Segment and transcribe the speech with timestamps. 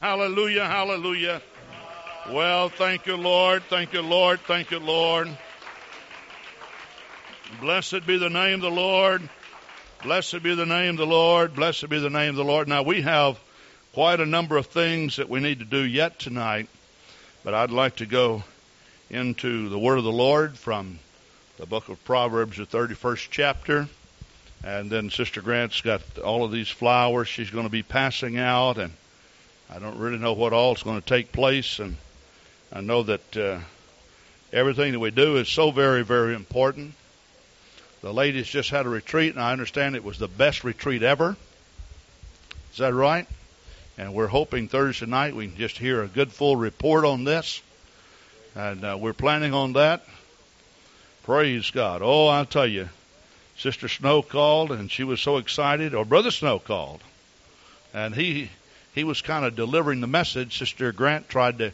[0.00, 1.42] Hallelujah, hallelujah.
[2.30, 3.64] Well, thank you, Lord.
[3.64, 4.38] Thank you, Lord.
[4.38, 5.28] Thank you, Lord.
[7.60, 9.28] Blessed be the name of the Lord.
[10.04, 11.56] Blessed be the name of the Lord.
[11.56, 12.68] Blessed be the name of the Lord.
[12.68, 13.40] Now, we have
[13.92, 16.68] quite a number of things that we need to do yet tonight,
[17.42, 18.44] but I'd like to go
[19.10, 21.00] into the Word of the Lord from
[21.58, 23.88] the book of Proverbs, the 31st chapter.
[24.62, 28.78] And then Sister Grant's got all of these flowers she's going to be passing out,
[28.78, 28.92] and
[29.70, 31.78] I don't really know what all is going to take place.
[31.78, 31.96] And
[32.72, 33.58] I know that uh,
[34.52, 36.94] everything that we do is so very, very important.
[38.00, 41.36] The ladies just had a retreat, and I understand it was the best retreat ever.
[42.72, 43.26] Is that right?
[43.98, 47.60] And we're hoping Thursday night we can just hear a good full report on this.
[48.54, 50.04] And uh, we're planning on that.
[51.24, 52.00] Praise God.
[52.02, 52.88] Oh, I'll tell you,
[53.58, 57.00] Sister Snow called and she was so excited, or Brother Snow called,
[57.92, 58.50] and he
[58.94, 60.58] he was kind of delivering the message.
[60.58, 61.72] Sister Grant tried to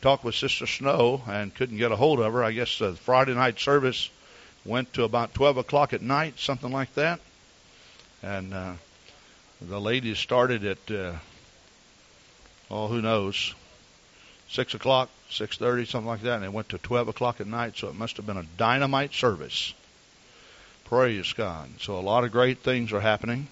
[0.00, 2.44] talk with Sister Snow and couldn't get a hold of her.
[2.44, 4.10] I guess the Friday night service
[4.64, 7.20] went to about twelve o'clock at night, something like that,
[8.22, 8.72] and uh,
[9.60, 11.12] the ladies started at uh,
[12.70, 13.54] oh who knows
[14.48, 17.76] six o'clock, six thirty, something like that, and it went to twelve o'clock at night.
[17.76, 19.74] So it must have been a dynamite service.
[20.84, 21.68] Praise God.
[21.80, 23.48] So a lot of great things are happening.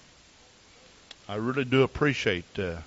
[1.29, 2.77] I really do appreciate uh,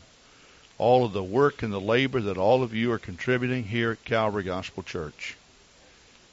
[0.79, 4.05] all of the work and the labor that all of you are contributing here at
[4.07, 5.37] Calvary Gospel Church.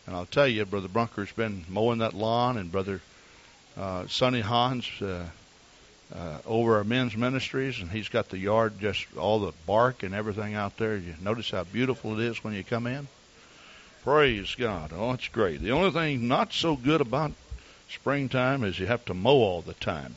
[0.06, 3.02] And I'll tell you, Brother Brunker's been mowing that lawn, and Brother
[3.76, 5.26] uh, Sonny Hans uh,
[6.16, 10.16] uh, over our men's ministries, and he's got the yard just all the bark and
[10.16, 10.96] everything out there.
[10.96, 13.10] You notice how beautiful it is when you come in.
[14.06, 14.94] Praise God!
[14.96, 15.62] Oh, it's great.
[15.62, 17.34] The only thing not so good about
[17.90, 20.16] Springtime is you have to mow all the time.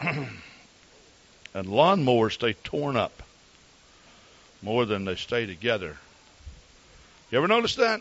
[1.54, 3.22] and lawnmowers stay torn up
[4.62, 5.96] more than they stay together.
[7.30, 8.00] You ever notice that?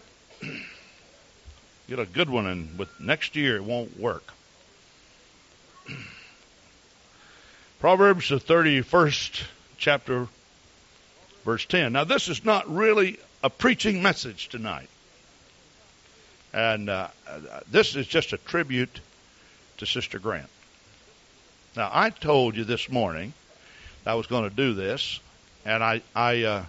[1.90, 4.24] Get a good one, and with next year it won't work.
[7.80, 9.44] Proverbs, the 31st
[9.78, 10.28] chapter,
[11.44, 11.94] verse 10.
[11.94, 14.90] Now, this is not really a preaching message tonight.
[16.54, 17.08] And uh,
[17.70, 19.00] this is just a tribute
[19.78, 20.50] to Sister Grant.
[21.80, 23.32] Now, I told you this morning
[24.04, 25.22] that I was going to do this,
[25.64, 26.66] and I I uh,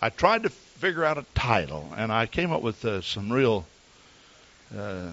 [0.00, 3.66] I tried to figure out a title, and I came up with uh, some real
[4.74, 5.10] uh,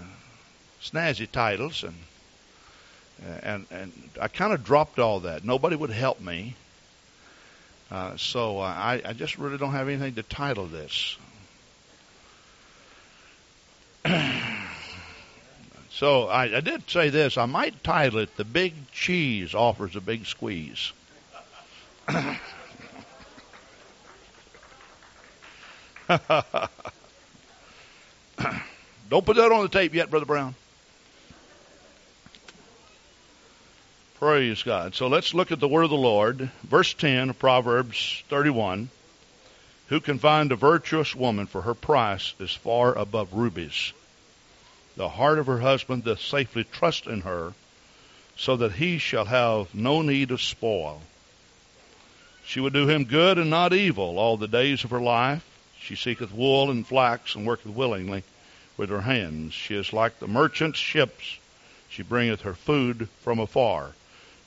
[0.82, 1.96] snazzy titles, and
[3.44, 5.44] and and I kind of dropped all that.
[5.44, 6.56] Nobody would help me,
[7.92, 11.18] uh, so I I just really don't have anything to title this.
[15.98, 17.38] so I, I did say this.
[17.38, 20.94] I might title it "The Big Cheese Offers a Big Squeeze."
[29.10, 30.54] Don't put that on the tape yet, Brother Brown.
[34.20, 34.96] Praise God.
[34.96, 36.50] So let's look at the word of the Lord.
[36.64, 38.90] Verse 10 of Proverbs 31.
[39.90, 43.94] Who can find a virtuous woman for her price is far above rubies?
[44.98, 47.54] The heart of her husband doth safely trust in her,
[48.36, 51.04] so that he shall have no need of spoil.
[52.44, 55.44] She would do him good and not evil all the days of her life.
[55.80, 58.24] She seeketh wool and flax and worketh willingly
[58.76, 59.54] with her hands.
[59.54, 61.38] She is like the merchant's ships.
[61.88, 63.92] She bringeth her food from afar.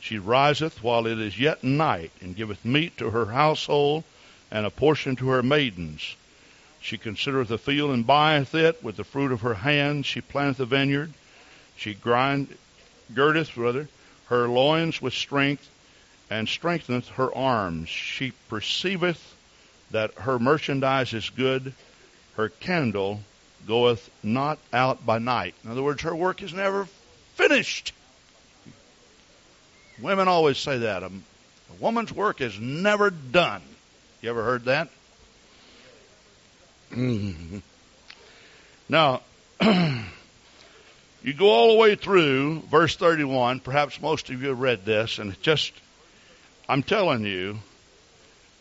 [0.01, 4.03] She riseth while it is yet night, and giveth meat to her household,
[4.51, 6.17] and a portion to her maidens.
[6.81, 8.83] She considereth the field and buyeth it.
[8.83, 11.13] With the fruit of her hands she planteth a vineyard.
[11.77, 12.57] She grind,
[13.15, 13.89] girdeth rather
[14.27, 15.69] her loins with strength,
[16.31, 17.89] and strengtheneth her arms.
[17.89, 19.35] She perceiveth
[19.91, 21.75] that her merchandise is good.
[22.37, 23.23] Her candle
[23.67, 25.55] goeth not out by night.
[25.65, 26.87] In other words, her work is never
[27.35, 27.93] finished.
[30.01, 31.03] Women always say that.
[31.03, 31.11] A
[31.79, 33.63] woman's work is never done.
[34.23, 34.89] You ever heard that?
[36.91, 37.59] Mm-hmm.
[38.89, 39.21] Now,
[39.61, 43.61] you go all the way through verse 31.
[43.61, 45.73] Perhaps most of you have read this, and just,
[46.69, 47.59] I'm telling you,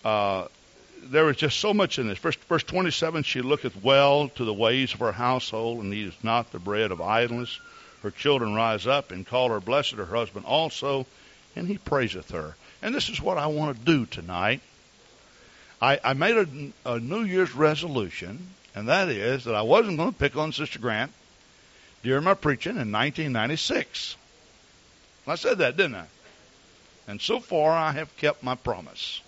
[0.06, 0.48] uh,
[1.04, 2.20] there is just so much in this.
[2.20, 6.52] Verse, verse 27 She looketh well to the ways of her household, and eateth not
[6.52, 7.60] the bread of idleness.
[8.04, 11.06] Her children rise up and call her blessed, her husband also,
[11.56, 12.56] and he praiseth her.
[12.82, 14.62] And this is what I want to do tonight.
[15.82, 20.12] I, I made a, a New Year's resolution, and that is that I wasn't going
[20.12, 21.12] to pick on Sister Grant
[22.04, 24.16] during my preaching in 1996.
[25.28, 26.08] I said that, didn't I?
[27.08, 29.22] And so far, I have kept my promise.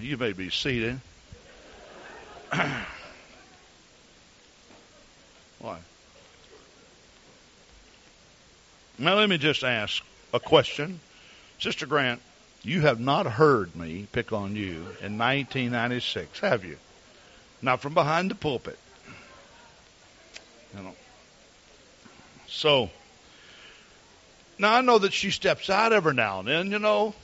[0.00, 1.00] you may be seated.
[5.60, 5.78] Why?
[8.98, 10.02] Now, let me just ask
[10.32, 11.00] a question.
[11.58, 12.20] Sister Grant,
[12.62, 16.76] you have not heard me pick on you in 1996, have you?
[17.62, 18.78] Not from behind the pulpit.
[20.76, 20.94] You know.
[22.46, 22.90] So,
[24.58, 27.14] now I know that she steps out every now and then, you know,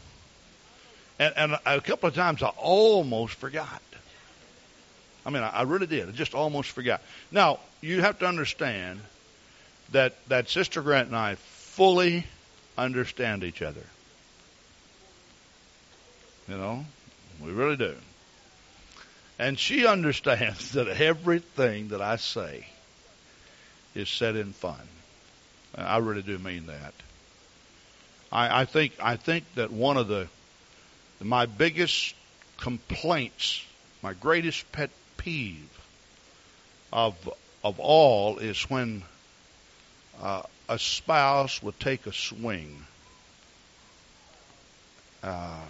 [1.19, 3.83] and, and a couple of times I almost forgot.
[5.27, 6.09] I mean, I, I really did.
[6.09, 7.03] I just almost forgot.
[7.31, 9.01] Now, you have to understand
[9.93, 12.27] that, that Sister Grant and I fully
[12.77, 13.85] understand each other.
[16.49, 16.85] You know,
[17.43, 17.95] we really do.
[19.39, 22.67] And she understands that everything that I say
[23.95, 24.89] is said in fun.
[25.77, 26.95] I really do mean that.
[28.31, 30.29] I, I think I think that one of the
[31.21, 32.15] my biggest
[32.59, 33.65] complaints,
[34.03, 35.69] my greatest pet peeve
[36.93, 37.15] of
[37.65, 39.03] of all is when
[40.21, 42.85] uh, a spouse would take a swing
[45.23, 45.61] uh,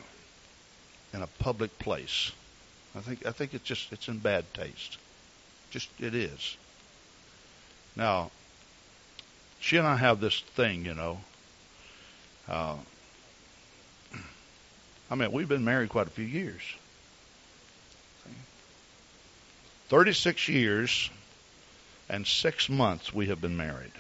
[1.12, 2.32] in a public place.
[2.96, 4.99] I think I think it's just it's in bad taste.
[5.70, 6.56] Just it is.
[7.96, 8.31] Now,
[9.61, 11.20] she and I have this thing, you know.
[12.49, 12.76] Uh,
[15.11, 16.62] I mean, we've been married quite a few years.
[19.88, 21.11] 36 years
[22.08, 23.93] and six months we have been married.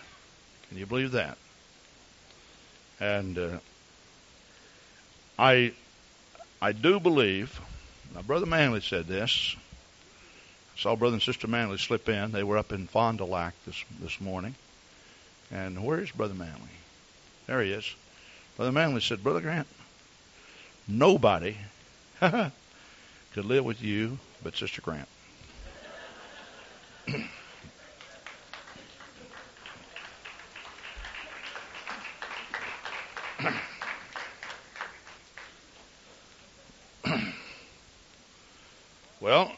[0.76, 1.38] You believe that?
[3.00, 3.58] And uh,
[5.38, 5.72] I,
[6.60, 7.60] I do believe.
[8.14, 9.56] Now, Brother Manley said this.
[10.76, 12.32] I saw Brother and Sister Manley slip in.
[12.32, 14.54] They were up in Fond du Lac this this morning.
[15.50, 16.70] And where is Brother Manley?
[17.46, 17.94] There he is.
[18.56, 19.66] Brother Manley said, Brother Grant,
[20.88, 21.56] nobody
[22.20, 22.52] could
[23.36, 25.08] live with you but Sister Grant.
[39.20, 39.52] well,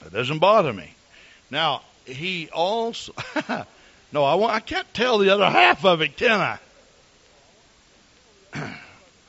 [0.00, 0.92] that doesn't bother me.
[1.48, 3.12] Now, he also,
[4.12, 6.58] no, I, want, I can't tell the other half of it, can
[8.52, 8.74] I?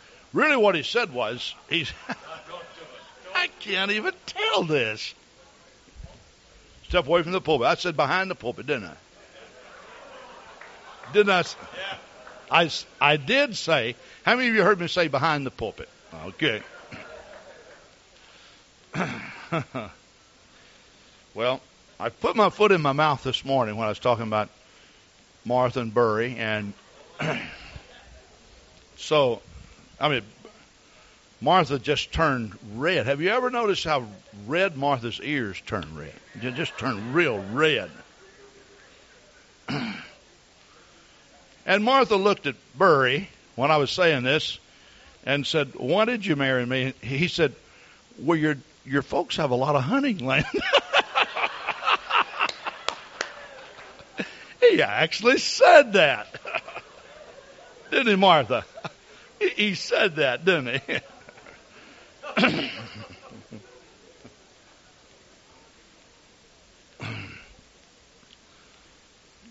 [0.33, 1.93] really, what he said was, he's,
[3.35, 5.13] I can't even tell this.
[6.87, 7.67] Step away from the pulpit.
[7.67, 8.95] I said behind the pulpit, didn't I?
[11.13, 11.43] Didn't I?
[12.49, 13.95] I, I did say,
[14.25, 15.87] how many of you heard me say behind the pulpit?
[16.25, 16.63] Okay.
[21.33, 21.61] well,
[21.99, 24.49] I put my foot in my mouth this morning when I was talking about
[25.45, 26.73] Martha and Burry, and
[28.97, 29.41] so,
[29.99, 30.23] I mean,
[31.41, 33.05] Martha just turned red.
[33.05, 34.05] Have you ever noticed how
[34.47, 36.13] red Martha's ears turn red?
[36.35, 37.89] They just turn real red.
[41.65, 44.59] and Martha looked at Burry when I was saying this
[45.25, 46.93] and said, Why did you marry me?
[47.01, 47.53] He said,
[48.17, 48.55] Well, your,
[48.85, 50.45] your folks have a lot of hunting land.
[54.69, 56.27] he actually said that.
[57.91, 58.65] didn't he, Martha?
[59.39, 60.99] He said that, didn't he?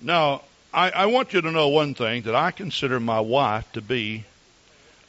[0.03, 3.81] now, I, I want you to know one thing that I consider my wife to
[3.81, 4.25] be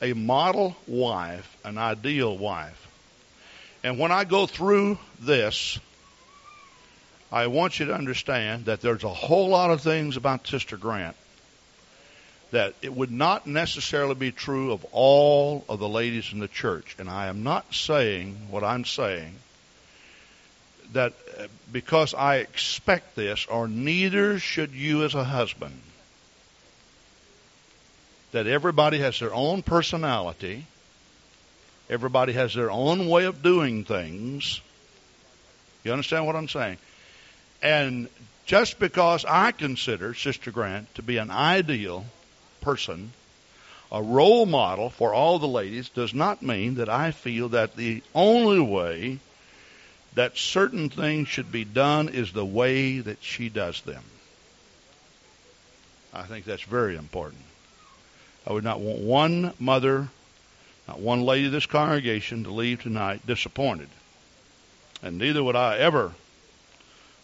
[0.01, 2.87] a model wife, an ideal wife.
[3.83, 5.79] And when I go through this,
[7.31, 11.15] I want you to understand that there's a whole lot of things about Sister Grant
[12.51, 16.95] that it would not necessarily be true of all of the ladies in the church.
[16.97, 19.35] And I am not saying what I'm saying
[20.93, 25.79] that uh, because I expect this, or neither should you as a husband.
[28.31, 30.65] That everybody has their own personality,
[31.89, 34.61] everybody has their own way of doing things.
[35.83, 36.77] You understand what I'm saying?
[37.61, 38.09] And
[38.45, 42.05] just because I consider Sister Grant to be an ideal
[42.61, 43.11] person,
[43.91, 48.01] a role model for all the ladies, does not mean that I feel that the
[48.15, 49.19] only way
[50.15, 54.03] that certain things should be done is the way that she does them.
[56.13, 57.43] I think that's very important.
[58.47, 60.07] I would not want one mother,
[60.87, 63.89] not one lady of this congregation to leave tonight disappointed.
[65.03, 66.13] And neither would I ever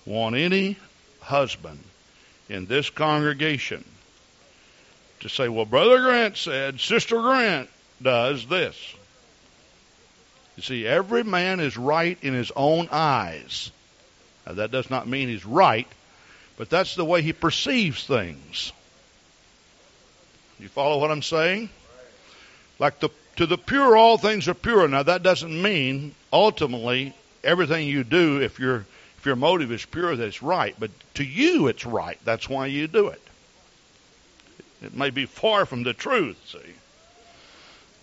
[0.06, 0.78] want any
[1.22, 1.80] husband
[2.50, 3.84] in this congregation
[5.22, 7.70] to say, well, Brother Grant said, Sister Grant
[8.02, 8.76] does this.
[10.56, 13.72] You see, every man is right in his own eyes.
[14.46, 15.88] Now, that does not mean he's right,
[16.58, 18.72] but that's the way he perceives things.
[20.60, 21.70] You follow what I'm saying?
[22.80, 24.88] Like the to the pure, all things are pure.
[24.88, 28.86] Now that doesn't mean ultimately everything you do, if your
[29.26, 30.76] your motive is pure, that it's right.
[30.78, 32.18] But to you, it's right.
[32.26, 33.22] That's why you do it.
[34.82, 36.38] It may be far from the truth.
[36.48, 36.74] See,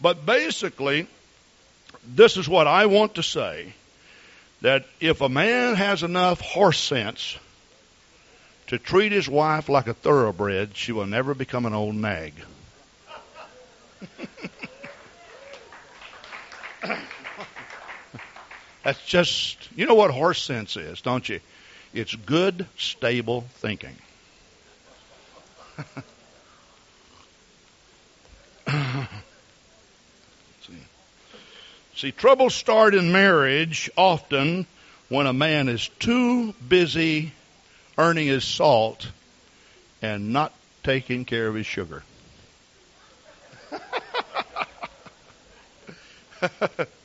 [0.01, 1.07] but basically,
[2.05, 3.73] this is what I want to say:
[4.63, 7.39] that if a man has enough horse sense
[8.69, 12.33] to treat his wife like a thoroughbred, she will never become an old nag.
[18.83, 21.41] That's just, you know what horse sense is, don't you?
[21.95, 23.95] It's good, stable thinking.
[30.67, 30.73] See.
[31.97, 34.67] See, troubles start in marriage often
[35.09, 37.33] when a man is too busy
[37.99, 39.07] earning his salt
[40.01, 42.03] and not taking care of his sugar.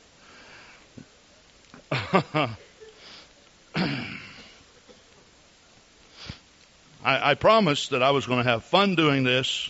[1.92, 2.56] I,
[7.04, 9.70] I promised that I was going to have fun doing this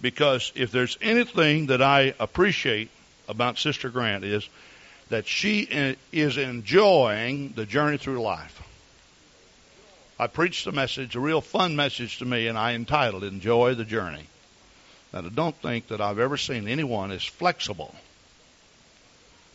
[0.00, 2.90] because if there's anything that I appreciate
[3.28, 4.48] about Sister Grant is
[5.10, 8.60] that she is enjoying the journey through life.
[10.18, 13.84] I preached a message, a real fun message to me, and I entitled Enjoy the
[13.84, 14.26] Journey.
[15.12, 17.94] And I don't think that I've ever seen anyone as flexible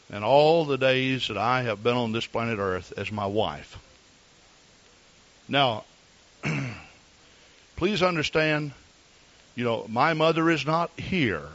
[0.09, 3.77] in all the days that I have been on this planet Earth as my wife.
[5.47, 5.83] Now,
[7.75, 8.71] please understand,
[9.55, 11.47] you know, my mother is not here,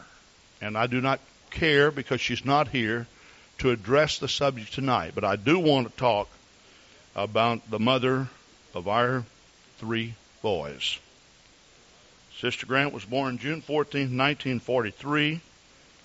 [0.60, 3.06] and I do not care because she's not here
[3.58, 6.28] to address the subject tonight, but I do want to talk
[7.14, 8.28] about the mother
[8.74, 9.24] of our
[9.78, 10.98] three boys.
[12.40, 15.40] Sister Grant was born June 14, 1943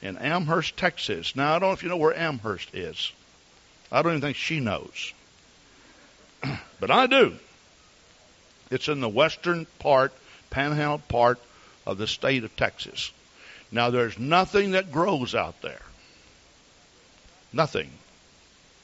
[0.02, 1.36] in Amherst, Texas.
[1.36, 3.12] Now, I don't know if you know where Amherst is.
[3.92, 5.14] I don't even think she knows.
[6.80, 7.36] but I do.
[8.70, 10.14] It's in the western part,
[10.50, 11.40] panhandle part
[11.86, 13.12] of the state of Texas.
[13.72, 15.82] Now, there's nothing that grows out there.
[17.54, 17.90] Nothing.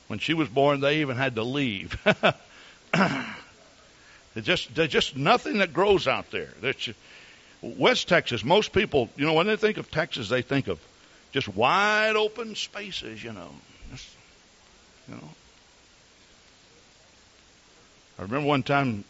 [0.08, 1.98] When she was born, they even had to leave.
[2.94, 6.50] there's just, there's just nothing that grows out there.
[7.62, 10.80] West Texas, most people, you know, when they think of Texas, they think of
[11.34, 13.50] just wide open spaces, you know.
[13.92, 14.08] Just,
[15.10, 15.30] you know.
[18.18, 19.04] I remember one time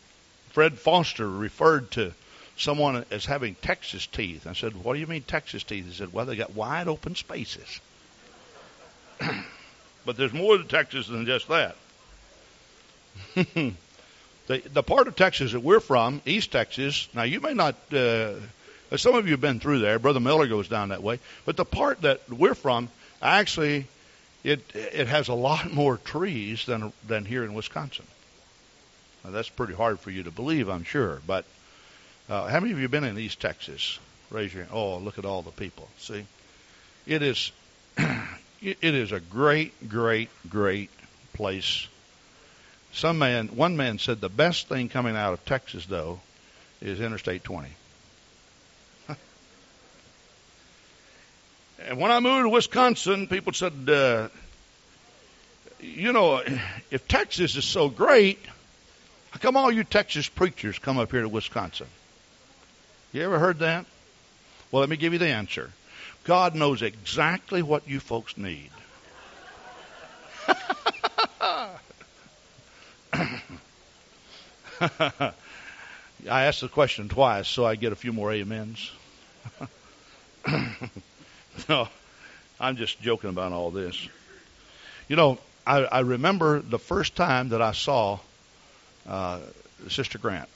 [0.51, 2.13] Fred Foster referred to
[2.57, 4.47] someone as having Texas teeth.
[4.47, 7.15] I said, "What do you mean Texas teeth?" He said, "Well, they got wide open
[7.15, 7.81] spaces."
[10.05, 11.75] but there's more to Texas than just that.
[13.35, 13.73] the
[14.47, 17.07] the part of Texas that we're from, East Texas.
[17.13, 18.35] Now you may not uh,
[18.97, 19.99] some of you have been through there.
[19.99, 21.19] Brother Miller goes down that way.
[21.45, 22.89] But the part that we're from,
[23.21, 23.87] actually,
[24.43, 28.05] it it has a lot more trees than than here in Wisconsin.
[29.23, 31.21] Now, that's pretty hard for you to believe, I'm sure.
[31.25, 31.45] But
[32.29, 33.99] uh, how many of you been in East Texas?
[34.29, 34.75] Raise your hand.
[34.75, 35.87] Oh, look at all the people.
[35.99, 36.25] See,
[37.05, 37.51] it is
[37.97, 40.89] it is a great, great, great
[41.33, 41.87] place.
[42.91, 46.19] Some man, one man said the best thing coming out of Texas though
[46.81, 47.69] is Interstate 20.
[51.85, 54.29] And when I moved to Wisconsin, people said, uh,
[55.81, 56.41] you know,
[56.91, 58.39] if Texas is so great,
[59.31, 61.87] how come all you Texas preachers come up here to Wisconsin?
[63.11, 63.85] You ever heard that?
[64.71, 65.71] Well, let me give you the answer.
[66.23, 68.69] God knows exactly what you folks need.
[74.79, 75.33] I
[76.27, 78.89] asked the question twice, so I get a few more amens.
[81.69, 81.87] No,
[82.59, 84.07] I'm just joking about all this.
[85.07, 88.19] You know, I, I remember the first time that I saw
[89.07, 89.39] uh,
[89.89, 90.49] Sister Grant,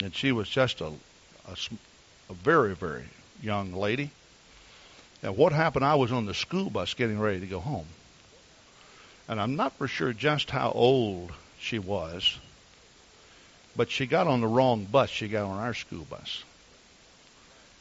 [0.00, 1.56] and she was just a, a,
[2.30, 3.04] a very, very
[3.42, 4.10] young lady.
[5.22, 5.84] And what happened?
[5.84, 7.86] I was on the school bus getting ready to go home,
[9.28, 12.36] and I'm not for sure just how old she was,
[13.76, 15.10] but she got on the wrong bus.
[15.10, 16.42] She got on our school bus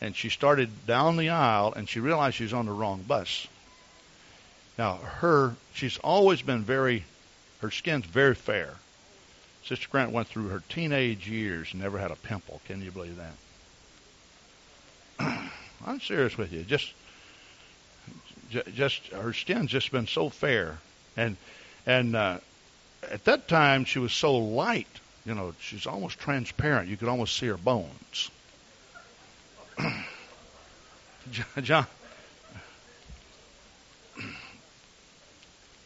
[0.03, 3.47] and she started down the aisle and she realized she was on the wrong bus.
[4.77, 7.05] Now, her, she's always been very,
[7.61, 8.73] her skin's very fair.
[9.63, 12.59] Sister Grant went through her teenage years never had a pimple.
[12.65, 13.17] Can you believe
[15.17, 15.49] that?
[15.85, 16.63] I'm serious with you.
[16.63, 16.93] Just,
[18.75, 20.79] just her skin's just been so fair,
[21.15, 21.37] and
[21.85, 22.39] and uh,
[23.09, 24.87] at that time she was so light.
[25.25, 26.89] You know, she's almost transparent.
[26.89, 28.29] You could almost see her bones.
[31.61, 31.87] John,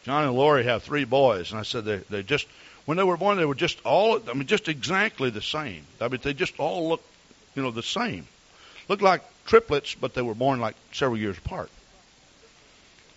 [0.04, 2.48] John and Lori have three boys, and I said they they just
[2.86, 5.84] when they were born they were just all I mean just exactly the same.
[6.00, 7.04] I mean they just all look
[7.56, 8.28] you know the same,
[8.88, 11.70] looked like triplets, but they were born like several years apart,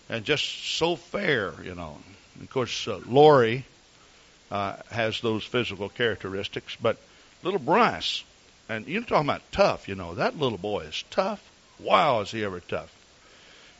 [0.08, 0.44] and just
[0.76, 1.98] so fair, you know.
[2.34, 3.64] And of course, uh, Lori
[4.50, 6.96] uh, has those physical characteristics, but
[7.42, 8.24] little Bryce,
[8.70, 11.42] and you're talking about tough, you know, that little boy is tough.
[11.80, 12.94] Wow, is he ever tough?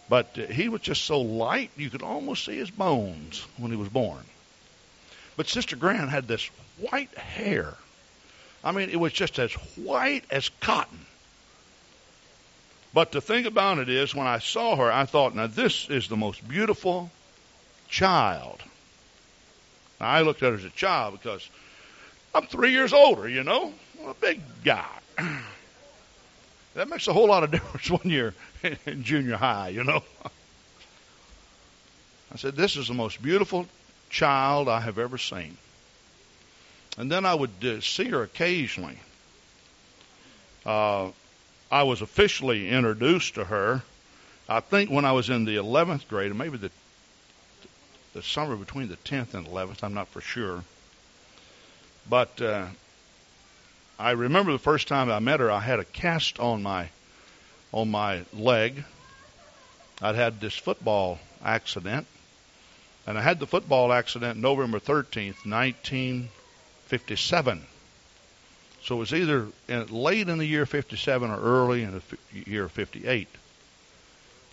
[0.08, 3.76] But uh, he was just so light, you could almost see his bones when he
[3.76, 4.24] was born.
[5.36, 7.74] But Sister Grant had this white hair.
[8.64, 11.06] I mean, it was just as white as cotton.
[12.92, 16.08] But the thing about it is, when I saw her, I thought, now this is
[16.08, 17.10] the most beautiful
[17.88, 18.60] child.
[20.00, 21.48] Now, I looked at her as a child because
[22.34, 23.72] I'm three years older, you know,
[24.06, 24.86] A big guy.
[26.74, 28.34] That makes a whole lot of difference when you're
[28.86, 30.02] in junior high, you know.
[32.32, 33.66] I said, This is the most beautiful
[34.08, 35.56] child I have ever seen.
[36.96, 38.98] And then I would uh, see her occasionally.
[40.64, 41.10] Uh,
[41.70, 43.82] I was officially introduced to her,
[44.48, 46.70] I think, when I was in the 11th grade, or maybe the
[48.12, 49.84] the summer between the 10th and 11th.
[49.84, 50.64] I'm not for sure.
[52.08, 52.66] But uh,
[54.00, 56.88] I remember the first time I met her, I had a cast on my
[57.70, 58.82] on my leg.
[60.00, 62.06] I'd had this football accident,
[63.06, 67.66] and I had the football accident November 13th, 1957.
[68.82, 72.00] So it was either in, late in the year 57 or early in the
[72.50, 73.28] year 58.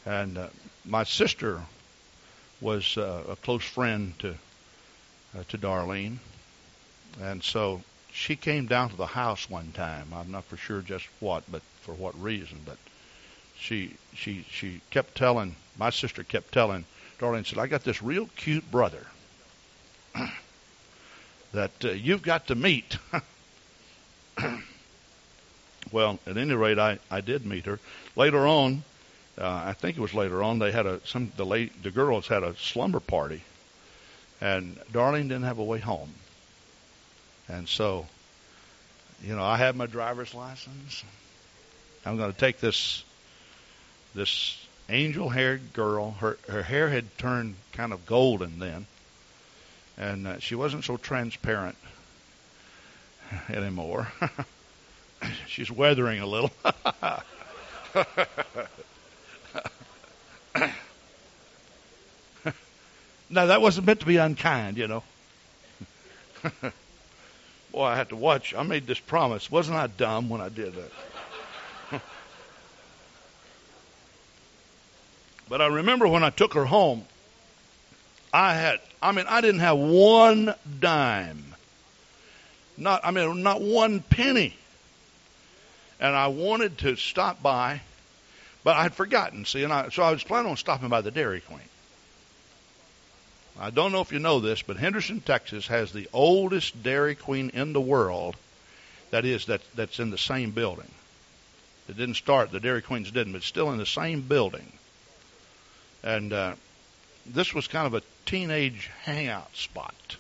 [0.06, 0.48] And uh,
[0.84, 1.62] my sister
[2.60, 4.36] was uh, a close friend to
[5.38, 6.18] uh, to Darlene,
[7.22, 7.82] and so
[8.18, 10.12] she came down to the house one time.
[10.12, 12.62] I'm not for sure just what, but for what reason.
[12.66, 12.78] But
[13.56, 16.86] she she she kept telling my sister kept telling
[17.20, 19.06] Darlene said I got this real cute brother
[21.52, 22.98] that uh, you've got to meet.
[25.92, 27.80] well, at any rate, I I did meet her
[28.16, 28.84] later on.
[29.38, 30.58] Uh, I think it was later on.
[30.58, 33.44] They had a some the late the girls had a slumber party,
[34.42, 36.16] and Darlene didn't have a way home.
[37.50, 38.06] And so,
[39.24, 41.04] you know, I have my driver's license.
[42.06, 43.04] I'm going to take this
[44.16, 44.58] this
[44.90, 46.12] angel-haired girl.
[46.12, 48.86] Her her hair had turned kind of golden then,
[49.98, 51.76] and uh, she wasn't so transparent
[53.50, 54.12] anymore.
[55.48, 56.52] She's weathering a little.
[63.30, 65.04] now that wasn't meant to be unkind, you know.
[67.72, 68.54] Boy, I had to watch.
[68.56, 69.52] I made this promise.
[69.52, 70.92] Wasn't I dumb when I did that?
[75.50, 77.06] but I remember when I took her home,
[78.34, 81.56] I had, I mean, I didn't have one dime.
[82.78, 84.56] Not, I mean, not one penny.
[86.00, 87.82] And I wanted to stop by,
[88.64, 91.10] but I had forgotten, see, and I, so I was planning on stopping by the
[91.10, 91.60] Dairy Queen.
[93.60, 97.50] I don't know if you know this, but Henderson, Texas has the oldest Dairy Queen
[97.50, 98.36] in the world.
[99.10, 100.90] That is, that, that's in the same building.
[101.90, 104.72] It didn't start, the Dairy Queens didn't, but it's still in the same building.
[106.04, 106.56] And uh,
[107.26, 110.18] this was kind of a teenage hangout spot.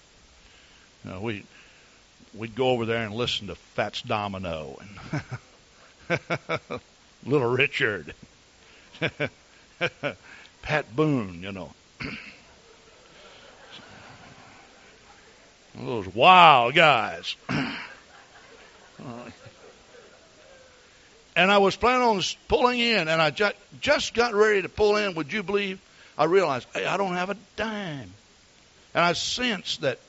[1.04, 1.43] You know, we,
[2.34, 4.80] we'd go over there and listen to Fats Domino
[6.10, 6.19] and
[7.26, 8.15] Little Richard,
[10.62, 11.71] Pat Boone, you know.
[15.80, 17.36] Those wild guys.
[17.50, 17.78] and
[21.52, 25.13] I was planning on pulling in, and I just, just got ready to pull in.
[25.16, 25.80] Would you believe?
[26.18, 28.12] I realized, hey, I don't have a dime.
[28.96, 30.00] And I sensed that,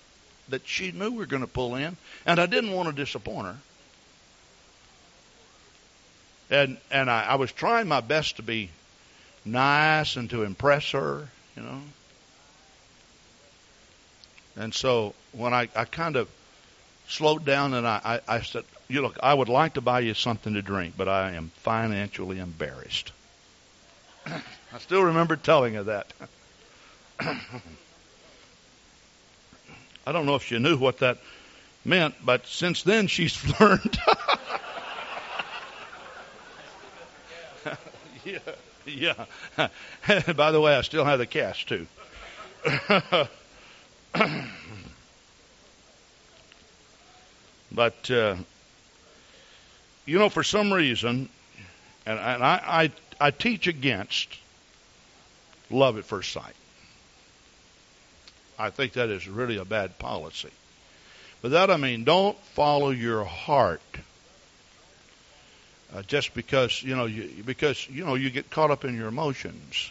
[0.48, 3.48] that she knew we were going to pull in, and I didn't want to disappoint
[3.48, 3.56] her.
[6.50, 8.70] And, and I, I was trying my best to be
[9.44, 11.80] nice and to impress her, you know.
[14.56, 16.28] And so when I, I kind of
[17.08, 20.14] slowed down and I, I, I said, you look, I would like to buy you
[20.14, 23.12] something to drink, but I am financially embarrassed.
[24.26, 26.06] I still remember telling her that.
[30.06, 31.18] I don't know if she knew what that
[31.84, 33.98] meant, but since then she's learned.
[38.24, 38.38] yeah,
[38.86, 39.26] yeah.
[40.34, 41.86] By the way, I still have the cast too.
[47.72, 48.36] but uh,
[50.06, 51.28] you know, for some reason,
[52.06, 54.28] and, and I, I I teach against
[55.70, 56.54] love at first sight.
[58.58, 60.50] I think that is really a bad policy.
[61.42, 63.82] But that I mean, don't follow your heart
[65.94, 69.08] uh, just because you know you, because you know you get caught up in your
[69.08, 69.90] emotions.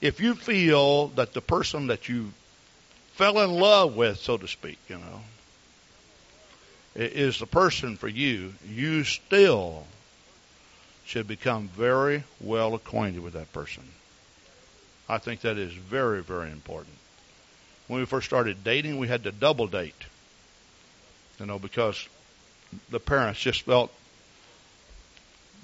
[0.00, 2.32] If you feel that the person that you
[3.14, 5.20] fell in love with, so to speak, you know,
[6.96, 9.86] is the person for you, you still
[11.04, 13.84] should become very well acquainted with that person.
[15.08, 16.96] I think that is very, very important.
[17.86, 19.94] When we first started dating, we had to double date.
[21.38, 22.08] You know, because
[22.90, 23.92] the parents just felt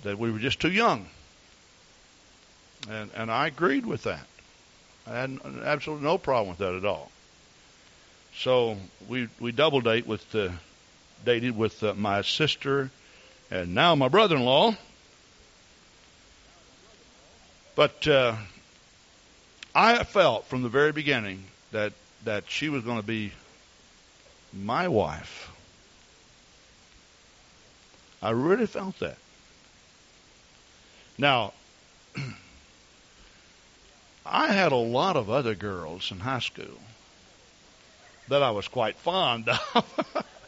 [0.04, 1.06] that we were just too young.
[2.88, 4.26] And and I agreed with that.
[5.06, 7.10] I had absolutely no problem with that at all.
[8.36, 8.76] So
[9.08, 10.50] we we double date with uh,
[11.24, 12.90] dated with uh, my sister
[13.50, 14.74] and now my brother-in-law.
[17.74, 18.36] But uh,
[19.74, 21.92] I felt from the very beginning that
[22.24, 23.32] that she was going to be
[24.52, 25.50] my wife.
[28.22, 29.18] I really felt that.
[31.18, 31.52] Now,
[34.26, 36.78] I had a lot of other girls in high school
[38.28, 40.24] that I was quite fond of.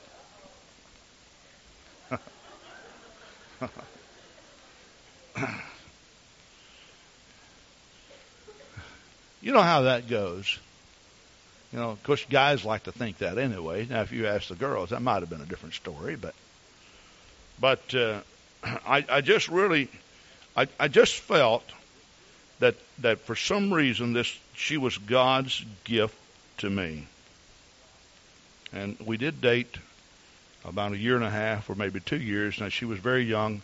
[9.43, 10.59] you know how that goes.
[11.73, 13.87] You know, of course, guys like to think that anyway.
[13.87, 16.35] Now, if you ask the girls, that might have been a different story, but
[17.61, 18.21] but uh,
[18.65, 19.89] I, I just really
[20.57, 21.65] I, I just felt
[22.61, 26.17] that that for some reason this she was God's gift
[26.59, 27.07] to me.
[28.73, 29.79] And we did date
[30.65, 32.61] about a year and a half or maybe two years.
[32.61, 33.63] Now she was very young.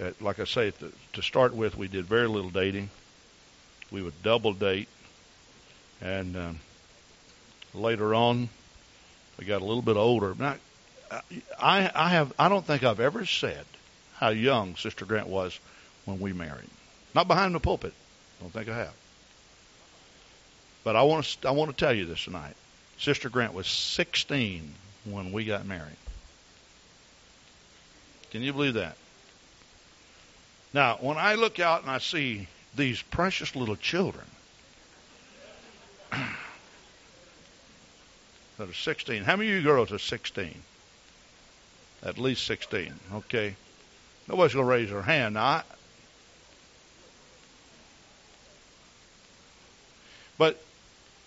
[0.00, 2.90] Uh, like I say, to, to start with, we did very little dating.
[3.90, 4.88] We would double date,
[6.02, 6.60] and um,
[7.72, 8.50] later on,
[9.38, 10.34] we got a little bit older.
[10.38, 10.56] Now,
[11.58, 13.64] I I have I don't think I've ever said
[14.16, 15.58] how young Sister Grant was
[16.04, 16.68] when we married.
[17.14, 17.94] Not behind the pulpit.
[18.40, 18.94] Don't think I have.
[20.84, 22.54] But I want to I want to tell you this tonight.
[22.98, 24.74] Sister Grant was 16
[25.04, 25.96] when we got married.
[28.30, 28.96] Can you believe that?
[30.74, 34.26] Now, when I look out and I see these precious little children
[36.10, 36.20] that
[38.60, 40.54] are 16, how many of you girls are 16?
[42.04, 43.56] At least 16, okay?
[44.28, 45.34] Nobody's going to raise their hand.
[45.34, 45.62] Now, I,
[50.38, 50.62] But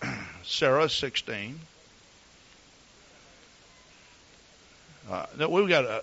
[0.42, 1.60] Sarah's 16.
[5.10, 6.00] Uh, we've got uh,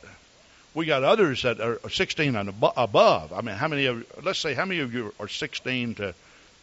[0.79, 3.33] we got others that are 16 and above.
[3.33, 6.15] I mean, how many of let's say how many of you are 16 to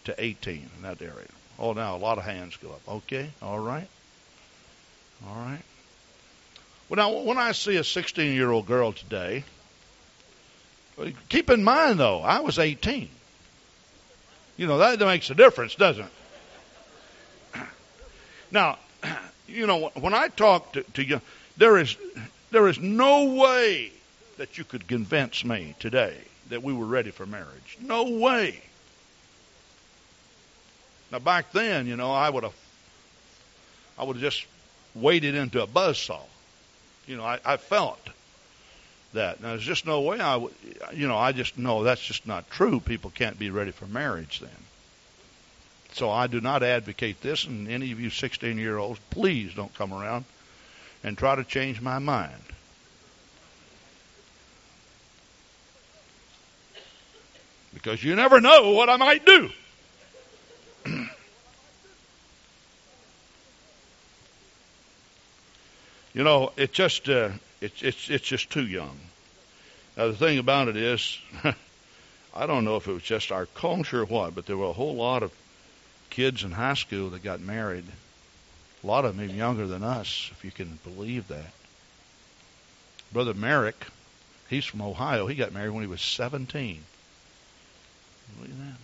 [0.05, 1.29] to 18 in that area?
[1.59, 2.81] Oh, now a lot of hands go up.
[2.89, 3.87] Okay, all right,
[5.29, 5.61] all right.
[6.89, 9.45] Well, now when I see a 16 year old girl today,
[11.29, 13.11] keep in mind though, I was 18.
[14.57, 16.07] You know that makes a difference, doesn't
[17.55, 17.61] it?
[18.51, 18.79] Now,
[19.47, 21.21] you know, when I talk to, to you,
[21.59, 21.95] there is
[22.51, 23.93] there is no way
[24.37, 26.17] that you could convince me today
[26.49, 27.79] that we were ready for marriage.
[27.81, 28.61] No way.
[31.11, 32.55] Now back then, you know, I would have
[33.99, 34.45] I would have just
[34.95, 36.21] waded into a buzz saw.
[37.07, 38.01] You know, I, I felt
[39.13, 39.41] that.
[39.41, 40.53] Now there's just no way I would
[40.93, 42.81] you know, I just know that's just not true.
[42.81, 44.51] People can't be ready for marriage then.
[45.93, 49.75] So I do not advocate this, and any of you 16 year olds, please don't
[49.75, 50.27] come around
[51.03, 52.43] and try to change my mind.
[57.77, 59.51] Because you never know what I might do.
[66.15, 67.29] you know, it just uh,
[67.61, 68.99] it's it's it's just too young.
[69.95, 71.19] Now the thing about it is,
[72.35, 74.73] I don't know if it was just our culture or what, but there were a
[74.73, 75.31] whole lot of
[76.09, 77.85] kids in high school that got married.
[78.83, 81.53] A lot of them even younger than us, if you can believe that.
[83.13, 83.87] Brother Merrick,
[84.49, 85.27] he's from Ohio.
[85.27, 86.83] He got married when he was 17.
[88.41, 88.79] Look at that.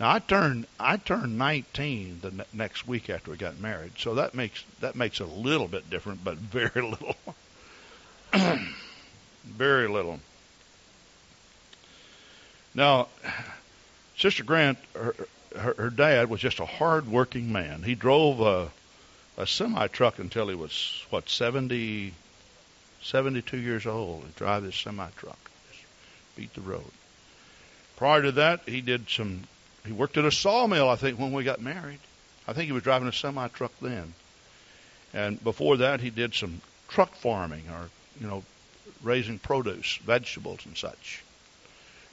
[0.00, 4.14] Now I turned I turned 19 the ne- next week after we got married, so
[4.14, 7.16] that makes that makes a little bit different, but very little,
[9.44, 10.20] very little.
[12.74, 13.08] Now,
[14.16, 15.14] Sister Grant, her,
[15.56, 17.82] her, her dad was just a hard-working man.
[17.82, 18.70] He drove a,
[19.36, 22.14] a semi truck until he was what 70,
[23.02, 24.24] 72 years old.
[24.24, 25.50] He drove this semi truck,
[26.34, 26.90] beat the road.
[28.02, 29.44] Prior to that, he did some.
[29.86, 32.00] He worked at a sawmill, I think, when we got married.
[32.48, 34.14] I think he was driving a semi truck then.
[35.14, 38.42] And before that, he did some truck farming or, you know,
[39.04, 41.22] raising produce, vegetables and such.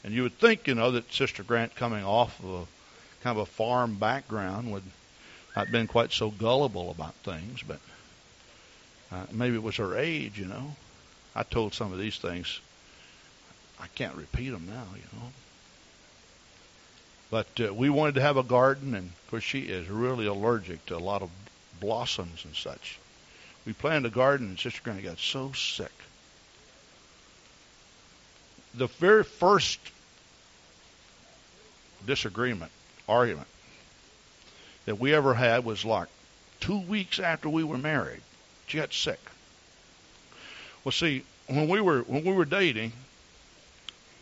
[0.04, 3.48] And you would think, you know, that Sister Grant coming off of a kind of
[3.48, 4.84] a farm background would
[5.56, 7.80] not been quite so gullible about things, but
[9.12, 10.76] uh, maybe it was her age, you know.
[11.36, 12.60] I told some of these things.
[13.80, 15.32] I can't repeat them now, you know.
[17.32, 20.86] But uh, we wanted to have a garden, and of course she is really allergic
[20.88, 21.30] to a lot of
[21.80, 22.98] blossoms and such.
[23.66, 25.92] We planted a garden, and Sister Grant got so sick.
[28.74, 29.80] The very first
[32.06, 32.72] disagreement,
[33.08, 33.48] argument
[34.86, 36.08] that we ever had was like
[36.60, 38.22] two weeks after we were married.
[38.68, 39.20] She got sick.
[40.84, 42.94] Well, see, when we were when we were dating,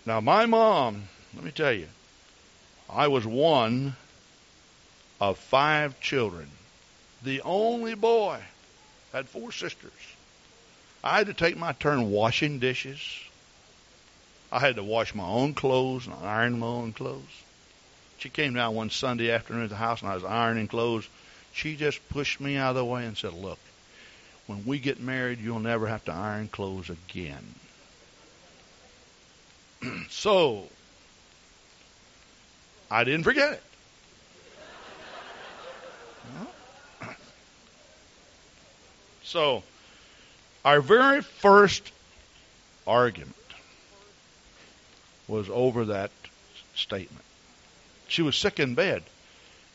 [0.05, 1.87] now my mom, let me tell you,
[2.89, 3.95] I was one
[5.19, 6.49] of five children.
[7.23, 8.39] The only boy.
[9.13, 9.91] Had four sisters.
[11.03, 13.01] I had to take my turn washing dishes.
[14.51, 17.23] I had to wash my own clothes and iron my own clothes.
[18.17, 21.07] She came down one Sunday afternoon at the house and I was ironing clothes.
[21.53, 23.59] She just pushed me out of the way and said, Look,
[24.47, 27.55] when we get married, you'll never have to iron clothes again.
[30.09, 30.69] so,
[32.89, 33.63] I didn't forget it.
[39.23, 39.63] So,
[40.63, 41.91] our very first
[42.85, 43.35] argument
[45.27, 46.11] was over that
[46.75, 47.25] statement.
[48.07, 49.03] She was sick in bed,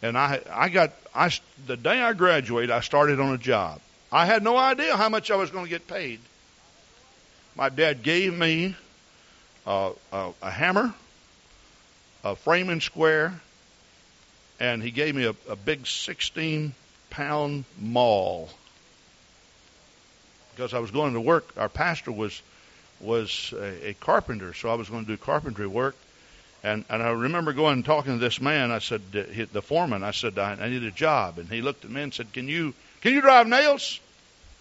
[0.01, 1.31] and I I got I
[1.67, 3.81] the day I graduated, I started on a job.
[4.11, 6.21] I had no idea how much I was going to get paid.
[7.55, 8.75] My dad gave me
[9.67, 10.95] uh, a, a hammer,
[12.25, 13.41] a framing square,
[14.61, 16.75] and he gave me a, a big 16
[17.11, 18.49] pound maul
[20.55, 21.53] because I was going to work.
[21.57, 22.41] Our pastor was
[23.01, 25.97] was a, a carpenter, so I was going to do carpentry work.
[26.63, 28.71] And and I remember going and talking to this man.
[28.71, 30.05] I said, the foreman.
[30.05, 32.49] I said, I, I need a job, and he looked at me and said, Can
[32.49, 33.99] you can you drive nails?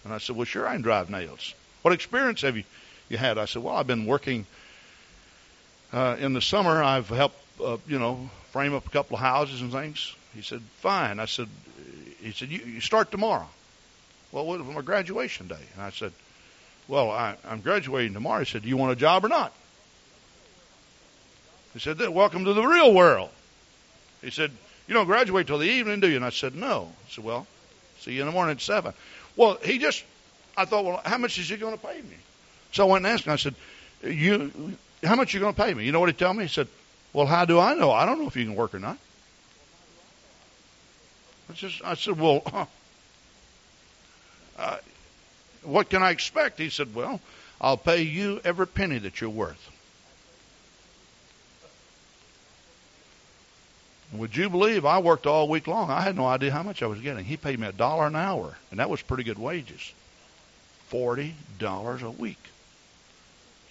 [0.04, 1.54] And I said, Well, sure, I can drive nails.
[1.82, 2.64] What experience have you
[3.08, 3.38] you had?
[3.38, 4.46] I said, Well, I've been working.
[5.92, 9.60] Uh, in the summer, I've helped, uh, you know, frame up a couple of houses
[9.60, 10.14] and things.
[10.34, 11.20] He said, Fine.
[11.20, 11.48] I said,
[12.20, 13.48] He said, You, you start tomorrow.
[14.30, 15.64] Well, what was my graduation day?
[15.74, 16.12] And I said,
[16.88, 18.40] Well, I, I'm graduating tomorrow.
[18.40, 19.52] He said, Do you want a job or not?
[21.74, 23.30] He said, Welcome to the real world.
[24.22, 24.50] He said,
[24.86, 26.16] You don't graduate till the evening, do you?
[26.16, 26.90] And I said, No.
[27.06, 27.46] He said, Well,
[28.00, 28.92] see you in the morning at 7.
[29.36, 30.04] Well, he just,
[30.56, 32.16] I thought, Well, how much is he going to pay me?
[32.72, 33.54] So I went and asked him, I said,
[34.02, 35.84] you, How much are you going to pay me?
[35.84, 36.44] You know what he told me?
[36.44, 36.68] He said,
[37.12, 37.90] Well, how do I know?
[37.90, 38.98] I don't know if you can work or not.
[41.50, 42.42] I, just, I said, Well,
[44.58, 44.78] uh,
[45.62, 46.58] what can I expect?
[46.58, 47.20] He said, Well,
[47.60, 49.70] I'll pay you every penny that you're worth.
[54.12, 55.90] Would you believe I worked all week long?
[55.90, 57.24] I had no idea how much I was getting.
[57.24, 59.92] He paid me a dollar an hour, and that was pretty good wages.
[60.88, 62.51] Forty dollars a week.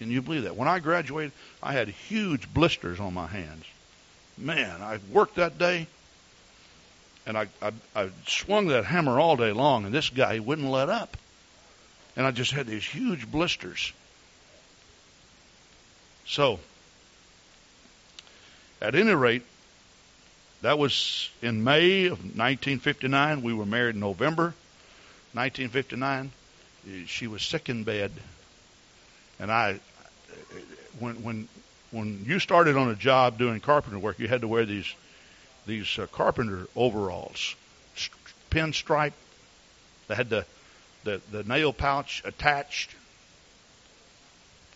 [0.01, 0.55] Can you believe that?
[0.55, 3.65] When I graduated, I had huge blisters on my hands.
[4.35, 5.85] Man, I worked that day
[7.27, 10.89] and I, I, I swung that hammer all day long, and this guy wouldn't let
[10.89, 11.17] up.
[12.17, 13.93] And I just had these huge blisters.
[16.25, 16.59] So,
[18.81, 19.43] at any rate,
[20.63, 23.43] that was in May of 1959.
[23.43, 24.55] We were married in November
[25.33, 26.31] 1959.
[27.05, 28.11] She was sick in bed,
[29.39, 29.79] and I,
[30.99, 31.47] when when
[31.91, 34.93] when you started on a job doing carpenter work, you had to wear these
[35.65, 37.55] these uh, carpenter overalls,
[38.49, 39.13] pinstripe.
[40.07, 40.45] They had the,
[41.03, 42.95] the the nail pouch attached.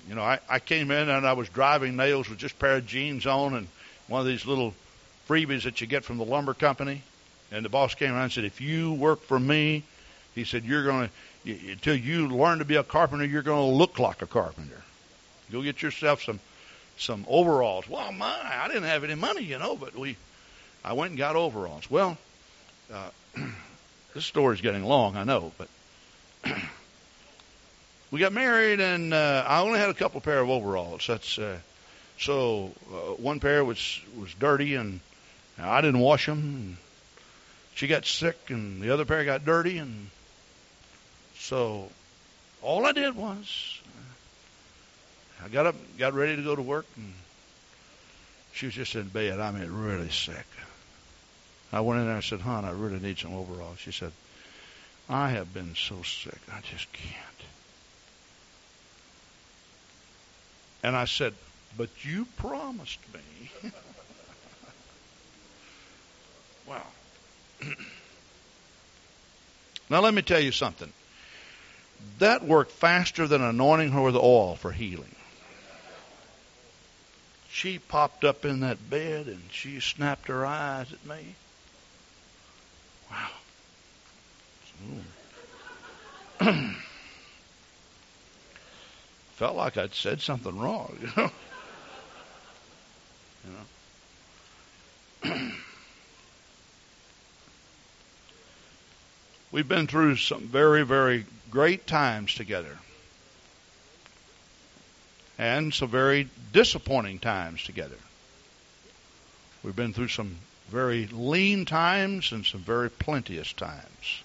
[0.08, 2.76] You know, I, I came in and I was driving nails with just a pair
[2.76, 3.68] of jeans on and
[4.08, 4.76] one of these little
[5.28, 7.02] freebies that you get from the lumber company.
[7.52, 9.84] And the boss came around and said, "If you work for me,"
[10.36, 11.14] he said, "you're going to
[11.46, 14.82] until you learn to be a carpenter, you're going to look like a carpenter.
[15.52, 16.40] Go get yourself some
[16.98, 20.18] some overalls." Well, my, I didn't have any money, you know, but we
[20.84, 21.90] I went and got overalls.
[21.90, 22.18] Well,
[22.94, 23.10] uh,
[24.14, 25.68] this story's getting long, I know, but
[28.12, 31.08] we got married, and uh, I only had a couple pair of overalls.
[31.08, 31.58] That's uh,
[32.20, 35.00] So uh, one pair was was dirty, and
[35.58, 36.38] I didn't wash them.
[36.40, 36.78] And
[37.74, 40.10] she got sick, and the other pair got dirty, and
[41.40, 41.90] so
[42.62, 43.80] all I did was
[45.44, 47.14] I got up, got ready to go to work, and
[48.54, 49.40] she was just in bed.
[49.40, 50.46] I mean, really sick.
[51.72, 54.12] I went in there and said, "Hon, I really need some overalls." She said,
[55.10, 57.26] "I have been so sick, I just can't."
[60.86, 61.34] And I said,
[61.76, 63.72] But you promised me.
[66.68, 66.86] wow.
[69.90, 70.94] now, let me tell you something.
[72.20, 75.16] That worked faster than anointing her with oil for healing.
[77.56, 81.36] She popped up in that bed and she snapped her eyes at me.
[83.10, 83.30] Wow.
[89.36, 91.32] felt like I'd said something wrong, you know.
[95.24, 95.42] you know.
[99.54, 102.80] We've been through some very, very great times together.
[105.38, 107.98] And some very disappointing times together.
[109.64, 110.38] We've been through some
[110.70, 114.24] very lean times and some very plenteous times.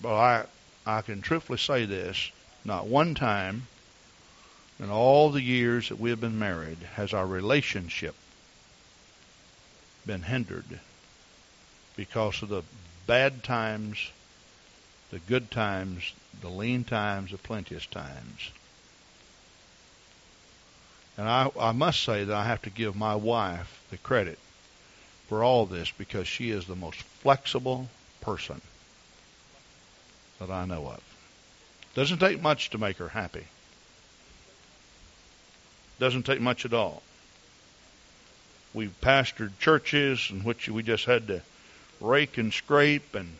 [0.00, 0.44] But I,
[0.86, 2.30] I can truthfully say this
[2.64, 3.66] not one time
[4.78, 8.14] in all the years that we have been married has our relationship
[10.06, 10.80] been hindered
[11.96, 12.62] because of the
[13.06, 14.10] bad times,
[15.10, 18.50] the good times, the lean times, the plenteous times.
[21.16, 24.38] And I, I must say that I have to give my wife the credit
[25.28, 27.88] for all this because she is the most flexible
[28.20, 28.60] person
[30.40, 31.02] that I know of.
[31.94, 33.44] Doesn't take much to make her happy.
[36.00, 37.02] Doesn't take much at all.
[38.72, 41.42] We've pastored churches in which we just had to
[42.00, 43.36] rake and scrape and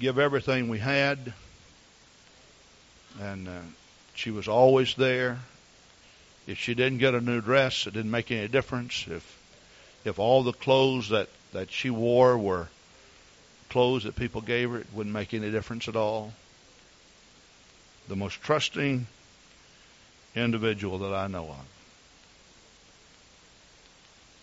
[0.00, 1.32] give everything we had.
[3.20, 3.60] And uh,
[4.14, 5.38] she was always there.
[6.48, 9.04] If she didn't get a new dress, it didn't make any difference.
[9.06, 9.38] If
[10.04, 12.68] if all the clothes that, that she wore were
[13.68, 16.32] clothes that people gave her, it wouldn't make any difference at all
[18.08, 19.06] the most trusting
[20.34, 21.66] individual that I know of.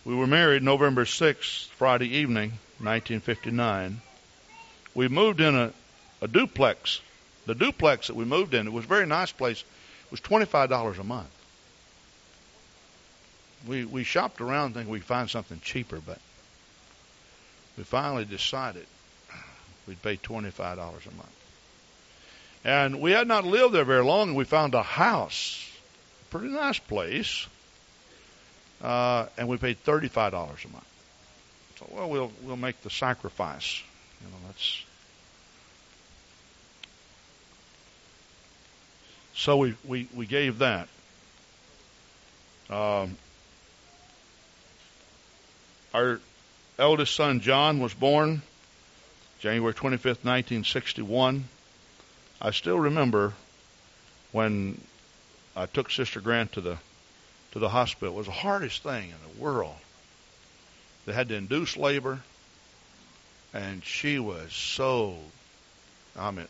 [0.04, 4.00] We were married November 6th, Friday evening, 1959.
[4.94, 5.72] We moved in a,
[6.22, 7.00] a duplex.
[7.46, 11.00] The duplex that we moved in, it was a very nice place, it was $25
[11.00, 11.35] a month.
[13.66, 16.18] We, we shopped around thinking we'd find something cheaper, but
[17.76, 18.86] we finally decided
[19.86, 21.36] we'd pay $25 a month.
[22.64, 25.64] And we had not lived there very long, and we found a house,
[26.22, 27.46] a pretty nice place,
[28.82, 30.86] uh, and we paid thirty-five dollars a month.
[31.78, 33.80] So, well, we'll we'll make the sacrifice.
[34.20, 34.84] You know, that's.
[39.36, 40.88] So we we we gave that.
[42.68, 43.16] Um,
[45.96, 46.20] our
[46.78, 48.42] eldest son John was born
[49.40, 51.44] January 25th, 1961.
[52.38, 53.32] I still remember
[54.30, 54.78] when
[55.56, 56.76] I took Sister Grant to the
[57.52, 58.12] to the hospital.
[58.12, 59.76] It was the hardest thing in the world.
[61.06, 62.20] They had to induce labor,
[63.54, 65.16] and she was so.
[66.14, 66.46] I mean,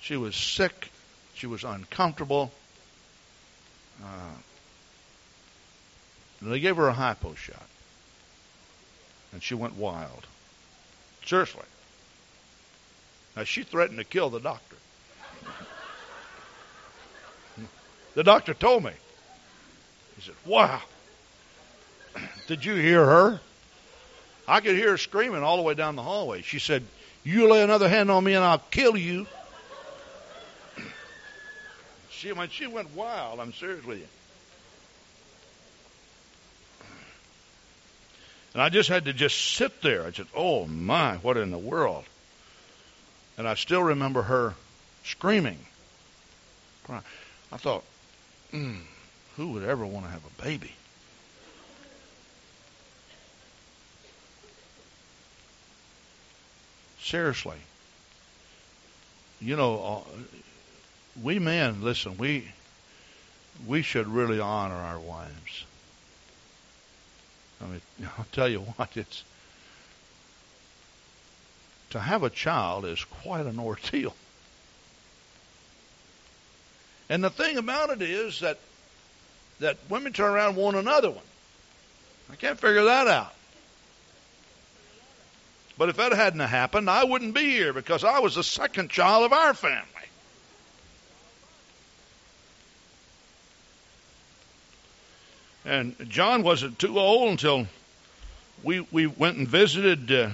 [0.00, 0.92] she was sick.
[1.34, 2.52] She was uncomfortable.
[4.00, 4.36] Uh,
[6.42, 7.69] they gave her a hypo shot,
[9.32, 10.26] and she went wild.
[11.24, 11.62] Seriously.
[13.36, 14.76] Now, she threatened to kill the doctor.
[18.14, 18.90] The doctor told me.
[20.16, 20.82] He said, Wow.
[22.48, 23.40] Did you hear her?
[24.48, 26.42] I could hear her screaming all the way down the hallway.
[26.42, 26.82] She said,
[27.22, 29.28] You lay another hand on me and I'll kill you.
[32.10, 34.06] She when she went wild, I'm serious with you.
[38.52, 40.04] And I just had to just sit there.
[40.04, 42.04] I said, Oh my, what in the world?
[43.38, 44.54] And I still remember her
[45.04, 45.58] screaming.
[46.84, 47.02] Crying.
[47.52, 47.84] I thought,
[48.52, 48.80] mm,
[49.36, 50.72] who would ever want to have a baby?
[57.00, 57.56] Seriously.
[59.40, 60.20] You know, uh,
[61.22, 62.52] we men, listen, we
[63.66, 65.64] we should really honor our wives.
[67.62, 67.80] I mean,
[68.18, 69.24] I'll tell you what, it's
[71.90, 74.14] to have a child is quite an ordeal.
[77.08, 78.58] And the thing about it is that
[79.58, 81.24] that women turn around and want another one.
[82.32, 83.34] I can't figure that out.
[85.76, 89.24] But if that hadn't happened, I wouldn't be here because I was the second child
[89.24, 89.84] of our family.
[95.64, 97.66] And John wasn't too old until
[98.62, 100.30] we we went and visited uh,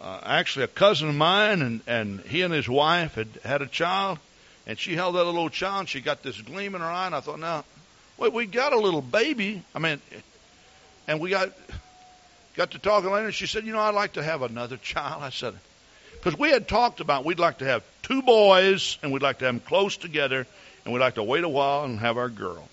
[0.00, 3.66] uh, actually a cousin of mine, and and he and his wife had had a
[3.66, 4.18] child,
[4.66, 7.14] and she held that little child, and she got this gleam in her eye, and
[7.14, 7.64] I thought, now,
[8.16, 9.62] wait, we got a little baby.
[9.74, 10.00] I mean,
[11.08, 11.50] and we got
[12.54, 15.24] got to talking later, and she said, you know, I'd like to have another child.
[15.24, 15.54] I said,
[16.12, 19.46] because we had talked about we'd like to have two boys, and we'd like to
[19.46, 20.46] have them close together,
[20.84, 22.68] and we'd like to wait a while and have our girl.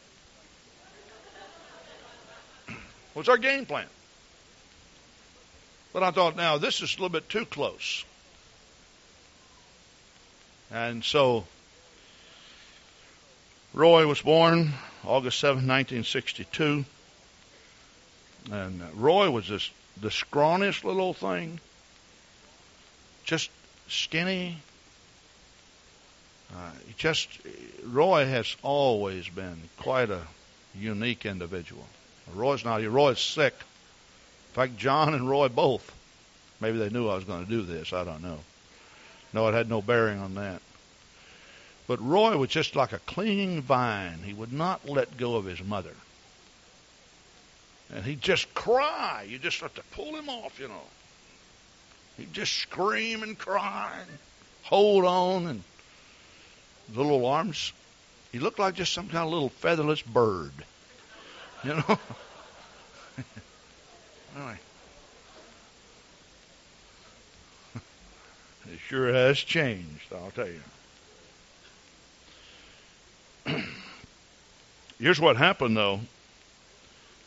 [3.13, 3.87] What's our game plan?
[5.93, 8.05] But I thought, now this is a little bit too close.
[10.71, 11.45] And so
[13.73, 14.71] Roy was born
[15.05, 16.85] August 7, 1962.
[18.51, 21.59] And Roy was this the scrawniest little thing,
[23.25, 23.49] just
[23.87, 24.57] skinny.
[26.53, 27.29] Uh, just
[27.83, 30.21] Roy has always been quite a
[30.73, 31.85] unique individual.
[32.33, 32.89] Roy's not here.
[32.89, 33.53] Roy's sick.
[33.53, 35.93] In fact, John and Roy both.
[36.59, 37.93] Maybe they knew I was going to do this.
[37.93, 38.39] I don't know.
[39.33, 40.61] No, it had no bearing on that.
[41.87, 44.19] But Roy was just like a clinging vine.
[44.23, 45.95] He would not let go of his mother.
[47.93, 49.25] And he'd just cry.
[49.27, 50.83] You just have to pull him off, you know.
[52.17, 54.09] He'd just scream and cry and
[54.63, 55.63] hold on and
[56.93, 57.73] little arms.
[58.31, 60.53] He looked like just some kind of little featherless bird.
[61.63, 61.99] You know?
[64.35, 64.57] anyway.
[68.71, 70.61] It sure has changed, I'll tell you.
[74.99, 75.99] Here's what happened, though.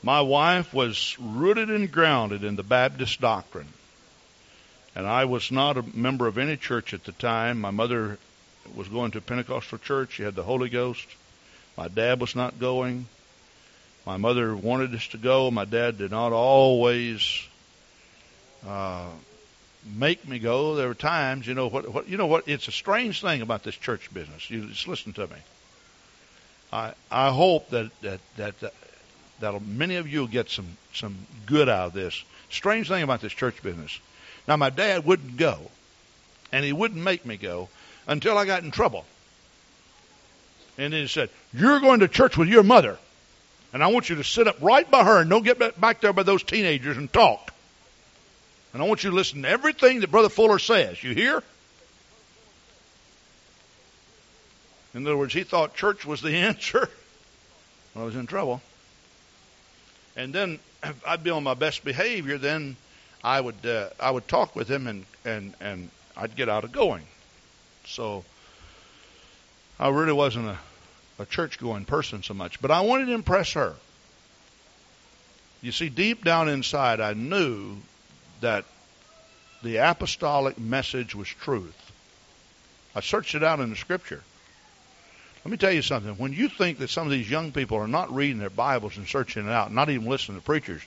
[0.02, 3.68] My wife was rooted and grounded in the Baptist doctrine.
[4.94, 7.60] And I was not a member of any church at the time.
[7.60, 8.18] My mother
[8.74, 10.12] was going to a Pentecostal church.
[10.12, 11.06] She had the Holy Ghost.
[11.76, 13.06] My dad was not going.
[14.06, 15.50] My mother wanted us to go.
[15.50, 17.42] My dad did not always
[18.66, 19.08] uh,
[19.96, 20.74] make me go.
[20.74, 22.08] There were times, you know what, what?
[22.08, 22.46] You know what?
[22.46, 24.50] It's a strange thing about this church business.
[24.50, 25.36] You just listen to me.
[26.72, 28.74] I I hope that that that that
[29.40, 32.22] that'll, many of you will get some some good out of this.
[32.50, 33.98] Strange thing about this church business.
[34.46, 35.70] Now my dad wouldn't go,
[36.52, 37.70] and he wouldn't make me go
[38.06, 39.06] until I got in trouble.
[40.76, 42.98] And then he said, "You're going to church with your mother."
[43.74, 46.12] And I want you to sit up right by her and don't get back there
[46.12, 47.52] by those teenagers and talk.
[48.72, 51.02] And I want you to listen to everything that Brother Fuller says.
[51.02, 51.42] You hear?
[54.94, 56.88] In other words, he thought church was the answer.
[57.96, 58.62] I was in trouble.
[60.16, 60.60] And then
[61.06, 62.76] I'd be on my best behavior, then
[63.24, 66.70] I would uh, I would talk with him and and and I'd get out of
[66.70, 67.02] going.
[67.86, 68.24] So
[69.80, 70.58] I really wasn't a
[71.18, 73.74] a church going person so much, but I wanted to impress her.
[75.62, 77.76] You see, deep down inside, I knew
[78.40, 78.64] that
[79.62, 81.92] the apostolic message was truth.
[82.94, 84.22] I searched it out in the scripture.
[85.44, 86.14] Let me tell you something.
[86.16, 89.06] When you think that some of these young people are not reading their Bibles and
[89.06, 90.82] searching it out, not even listening to preachers,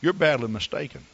[0.00, 1.04] you're badly mistaken.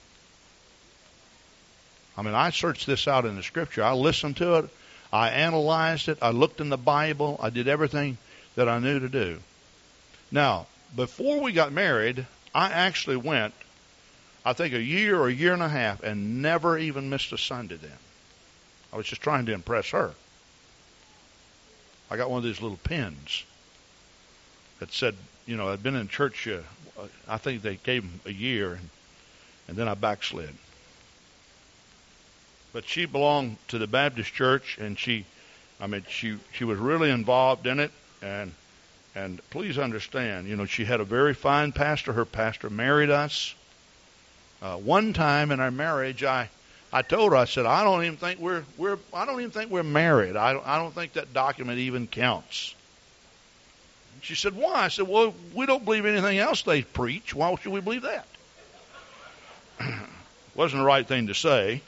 [2.17, 3.83] I mean, I searched this out in the scripture.
[3.83, 4.71] I listened to it.
[5.12, 6.19] I analyzed it.
[6.23, 7.39] I looked in the Bible.
[7.43, 8.17] I did everything
[8.57, 9.39] that I knew to do.
[10.31, 13.55] Now, before we got married, I actually went,
[14.45, 17.39] I think, a year or a year and a half and never even missed a
[17.39, 17.99] Sunday then.
[18.93, 20.15] I was just trying to impress her.
[22.11, 23.45] I got one of these little pins
[24.79, 26.61] that said, you know, I'd been in church, uh,
[27.29, 28.89] I think they gave them a year, and,
[29.69, 30.55] and then I backslid.
[32.73, 35.25] But she belonged to the Baptist church, and she,
[35.81, 37.91] I mean, she she was really involved in it,
[38.23, 38.53] and
[39.14, 42.12] and please understand, you know, she had a very fine pastor.
[42.12, 43.55] Her pastor married us.
[44.61, 46.51] Uh, one time in our marriage, I
[46.93, 49.71] I told her, I said, I don't even think we're we're I don't even think
[49.71, 50.37] we're married.
[50.37, 52.75] I don't, I don't think that document even counts.
[54.23, 54.85] She said, Why?
[54.85, 57.35] I said, Well, we don't believe anything else they preach.
[57.35, 58.27] Why should we believe that?
[60.55, 61.83] Wasn't the right thing to say.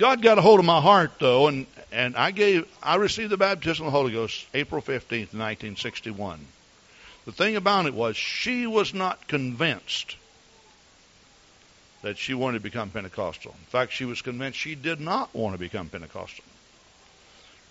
[0.00, 3.36] God got a hold of my heart though, and and I gave I received the
[3.36, 6.40] baptism of the Holy Ghost April fifteenth, nineteen sixty one.
[7.26, 10.16] The thing about it was she was not convinced
[12.00, 13.50] that she wanted to become Pentecostal.
[13.50, 16.44] In fact, she was convinced she did not want to become Pentecostal.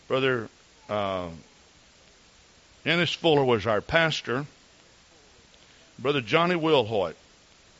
[0.07, 0.49] Brother
[0.87, 1.29] uh,
[2.85, 4.45] Ennis Fuller was our pastor,
[5.97, 7.15] Brother Johnny Wilhoit,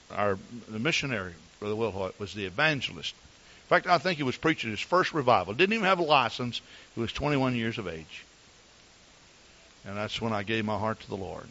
[0.09, 3.13] our the missionary, Brother Wilhoit, was the evangelist.
[3.70, 5.53] Fact, I think he was preaching his first revival.
[5.53, 6.59] Didn't even have a license.
[6.95, 8.26] He was 21 years of age.
[9.86, 11.47] And that's when I gave my heart to the Lord.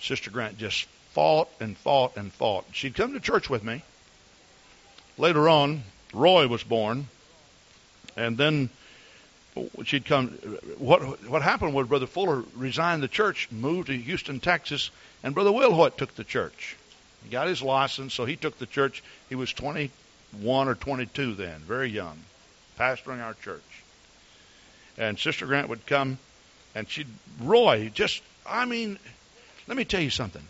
[0.00, 2.64] Sister Grant just fought and fought and fought.
[2.72, 3.82] She'd come to church with me.
[5.18, 5.82] Later on,
[6.14, 7.08] Roy was born.
[8.16, 8.70] And then
[9.84, 10.28] she'd come.
[10.78, 14.90] What what happened was Brother Fuller resigned the church, moved to Houston, Texas,
[15.22, 16.76] and Brother Wilhoit took the church.
[17.22, 19.02] He got his license, so he took the church.
[19.28, 19.52] He was
[20.32, 22.18] 21 or 22 then, very young,
[22.78, 23.62] pastoring our church.
[24.96, 26.18] And Sister Grant would come,
[26.74, 27.08] and she'd
[27.40, 28.22] Roy just.
[28.46, 28.98] I mean,
[29.66, 30.42] let me tell you something.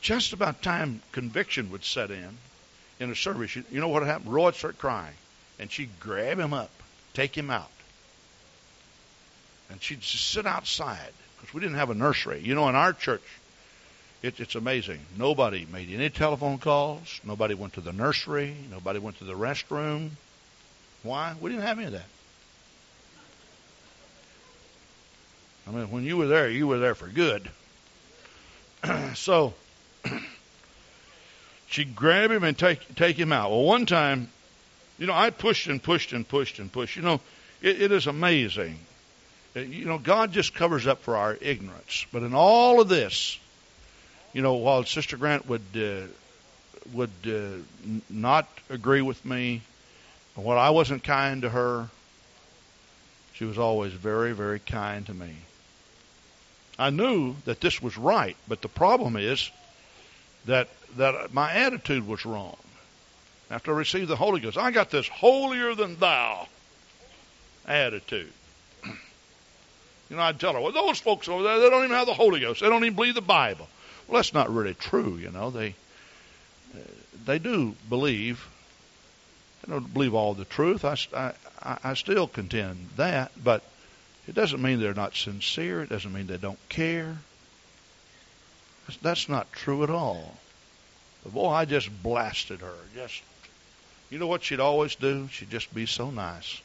[0.00, 2.38] Just about time conviction would set in
[2.98, 4.32] in a service, you, you know what happened?
[4.32, 5.14] Roy would start crying,
[5.58, 6.70] and she'd grab him up,
[7.14, 7.70] take him out,
[9.70, 12.40] and she'd sit outside because we didn't have a nursery.
[12.40, 13.22] You know, in our church,
[14.22, 15.00] it, it's amazing.
[15.18, 17.20] Nobody made any telephone calls.
[17.24, 18.54] Nobody went to the nursery.
[18.70, 20.10] Nobody went to the restroom.
[21.02, 21.34] Why?
[21.40, 22.06] We didn't have any of that.
[25.66, 27.48] I mean, when you were there, you were there for good.
[29.14, 29.54] so
[31.68, 33.50] she'd grab him and take take him out.
[33.50, 34.28] Well, one time,
[34.98, 36.96] you know, I pushed and pushed and pushed and pushed.
[36.96, 37.20] You know,
[37.60, 38.78] it, it is amazing.
[39.54, 42.06] You know, God just covers up for our ignorance.
[42.12, 43.38] But in all of this,
[44.32, 46.06] you know, while Sister Grant would uh,
[46.92, 47.62] would uh,
[48.08, 49.62] not agree with me,
[50.34, 51.88] while I wasn't kind to her,
[53.34, 55.34] she was always very, very kind to me.
[56.78, 59.50] I knew that this was right, but the problem is
[60.46, 62.56] that that my attitude was wrong.
[63.50, 66.48] After I received the Holy Ghost, I got this holier than thou
[67.66, 68.32] attitude.
[70.10, 72.12] You know, I'd tell her, well, those folks over there, they don't even have the
[72.12, 72.60] Holy Ghost.
[72.60, 73.66] They don't even believe the Bible.
[74.06, 75.50] Well, that's not really true, you know.
[75.50, 75.74] They
[77.24, 78.48] they do believe.
[79.64, 80.84] They don't believe all the truth.
[80.84, 80.96] I,
[81.62, 83.62] I, I still contend that, but
[84.26, 85.82] it doesn't mean they're not sincere.
[85.82, 87.16] It doesn't mean they don't care.
[89.00, 90.36] That's not true at all.
[91.22, 92.74] But boy, I just blasted her.
[92.94, 93.22] Just,
[94.10, 95.28] you know what she'd always do?
[95.30, 96.60] She'd just be so nice.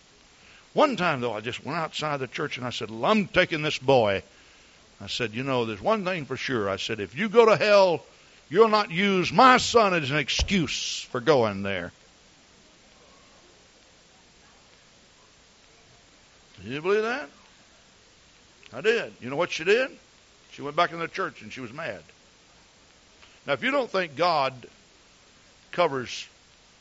[0.74, 3.78] One time, though, I just went outside the church and I said, I'm taking this
[3.78, 4.24] boy.
[5.02, 6.70] I said, You know, there's one thing for sure.
[6.70, 8.04] I said, If you go to hell,
[8.50, 11.92] you'll not use my son as an excuse for going there.
[16.64, 17.30] Did you believe that?
[18.74, 19.14] I did.
[19.22, 19.92] You know what she did?
[20.52, 22.02] She went back in the church and she was mad.
[23.46, 24.54] Now, if you don't think God
[25.72, 26.28] covers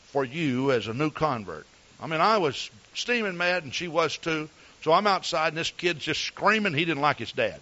[0.07, 1.65] for you as a new convert,
[2.01, 4.49] I mean, I was steaming mad, and she was too.
[4.83, 6.73] So I'm outside, and this kid's just screaming.
[6.73, 7.59] He didn't like his dad.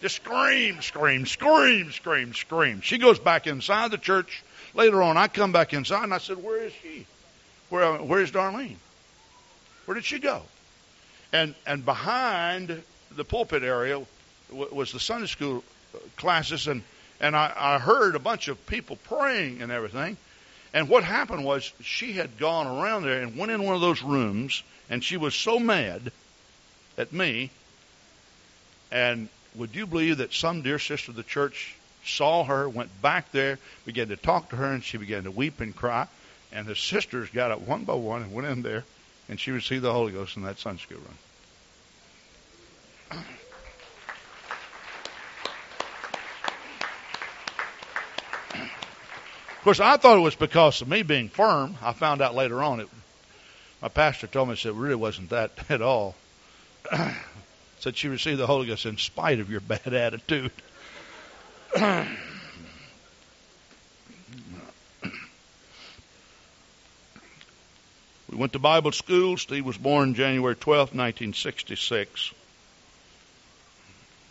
[0.00, 2.80] Just scream, scream, scream, scream, scream.
[2.82, 4.42] She goes back inside the church.
[4.74, 7.06] Later on, I come back inside, and I said, "Where is she?
[7.70, 8.76] Where Where is Darlene?
[9.86, 10.42] Where did she go?"
[11.32, 12.82] And and behind
[13.16, 14.04] the pulpit area
[14.50, 15.64] was the Sunday school
[15.94, 16.82] uh, classes, and
[17.20, 20.16] and I, I heard a bunch of people praying and everything.
[20.72, 24.02] And what happened was she had gone around there and went in one of those
[24.02, 26.10] rooms, and she was so mad
[26.98, 27.50] at me.
[28.90, 33.30] And would you believe that some dear sister of the church saw her, went back
[33.32, 36.06] there, began to talk to her, and she began to weep and cry.
[36.52, 38.84] And the sisters got up one by one and went in there,
[39.28, 41.18] and she received the Holy Ghost in that Sunday school room.
[49.64, 51.76] Of course, I thought it was because of me being firm.
[51.80, 52.88] I found out later on it.
[53.80, 56.14] My pastor told me said it really wasn't that at all.
[57.84, 60.50] said you received the Holy Ghost in spite of your bad attitude.
[68.30, 69.36] we went to Bible school.
[69.36, 72.32] Steve was born January 12, 1966.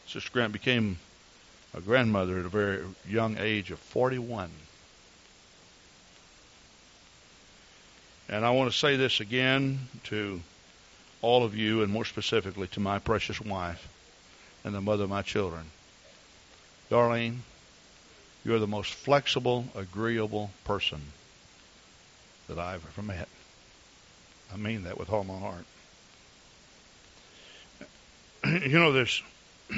[0.08, 0.98] Sister Grant became
[1.78, 4.50] a grandmother at a very young age of 41.
[8.30, 10.42] And I want to say this again to
[11.24, 13.88] all of you, and more specifically to my precious wife
[14.64, 15.64] and the mother of my children.
[16.92, 17.38] Darlene,
[18.46, 21.02] you're the most flexible, agreeable person
[22.48, 23.30] that I've ever met.
[24.54, 25.66] I mean that with all my heart.
[28.46, 29.22] you know, this.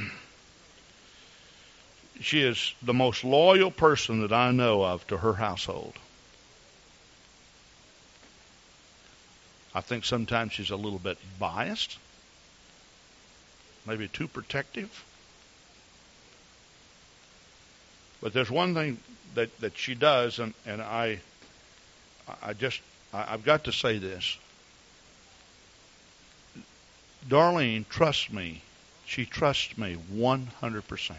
[2.21, 5.93] she is the most loyal person that I know of to her household.
[9.75, 11.97] I think sometimes she's a little bit biased,
[13.85, 15.03] maybe too protective.
[18.21, 18.99] But there's one thing
[19.33, 21.19] that, that she does, and, and I,
[22.41, 22.79] I just,
[23.13, 24.37] I, I've got to say this.
[27.27, 28.61] Darlene trusts me.
[29.05, 31.15] She trusts me 100%.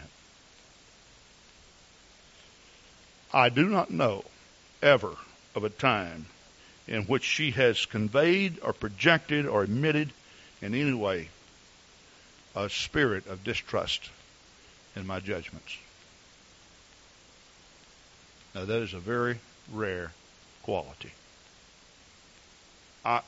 [3.31, 4.25] I do not know
[4.81, 5.15] ever
[5.53, 6.25] of a time
[6.87, 10.11] in which she has conveyed or projected or admitted
[10.61, 11.29] in any way
[12.55, 14.09] a spirit of distrust
[14.95, 15.77] in my judgments.
[18.55, 19.37] Now, that is a very
[19.71, 20.11] rare
[20.63, 21.11] quality.
[23.05, 23.21] I,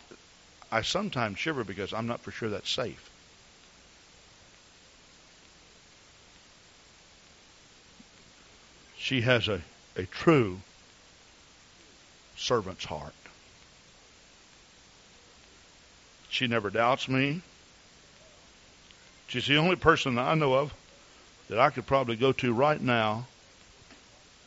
[0.72, 3.10] I sometimes shiver because I'm not for sure that's safe.
[8.97, 9.62] She has a,
[9.95, 10.60] a true
[12.36, 13.14] servant's heart.
[16.30, 17.41] She never doubts me.
[19.27, 20.73] She's the only person that I know of
[21.49, 23.27] that I could probably go to right now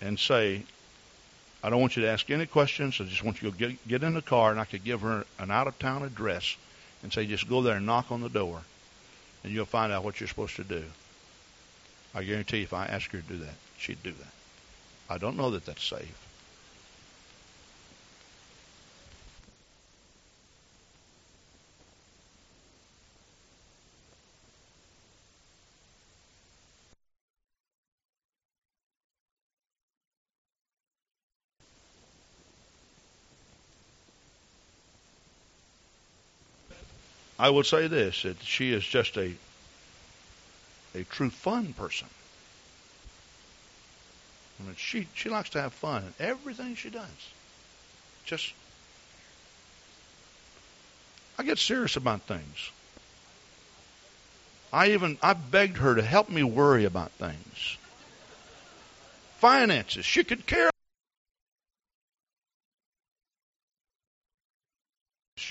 [0.01, 0.63] and say,
[1.63, 3.01] I don't want you to ask any questions.
[3.01, 5.25] I just want you to get, get in the car, and I could give her
[5.39, 6.57] an out of town address
[7.03, 8.63] and say, just go there and knock on the door,
[9.45, 10.85] and you'll find out what you're supposed to do.
[12.15, 14.33] I guarantee if I ask her to do that, she'd do that.
[15.09, 16.27] I don't know that that's safe.
[37.43, 39.35] I would say this that she is just a
[40.95, 42.07] a true fun person.
[44.61, 47.09] I mean, she she likes to have fun in everything she does.
[48.25, 48.53] Just
[51.37, 52.71] I get serious about things.
[54.73, 57.77] I even I begged her to help me worry about things.
[59.41, 60.05] Finances.
[60.05, 60.72] She could care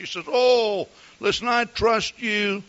[0.01, 0.87] She says, Oh,
[1.19, 2.63] listen, I trust you.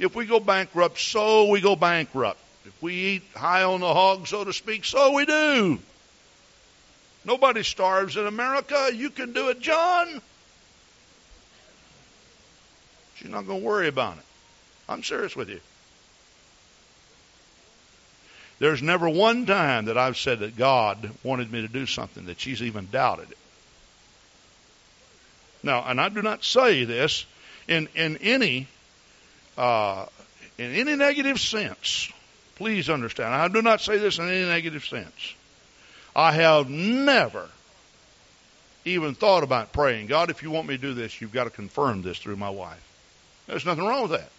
[0.00, 2.40] If we go bankrupt, so we go bankrupt.
[2.64, 5.78] If we eat high on the hog, so to speak, so we do.
[7.24, 8.90] Nobody starves in America.
[8.92, 10.20] You can do it, John.
[13.16, 14.24] She's not going to worry about it.
[14.88, 15.60] I'm serious with you.
[18.58, 22.40] There's never one time that I've said that God wanted me to do something that
[22.40, 23.38] she's even doubted it.
[25.62, 27.26] Now, and I do not say this
[27.66, 28.68] in in any
[29.56, 30.06] uh,
[30.56, 32.10] in any negative sense.
[32.56, 33.34] Please understand.
[33.34, 35.34] I do not say this in any negative sense.
[36.14, 37.48] I have never
[38.84, 41.50] even thought about praying, God, if you want me to do this, you've got to
[41.50, 42.82] confirm this through my wife.
[43.46, 44.30] There's nothing wrong with that.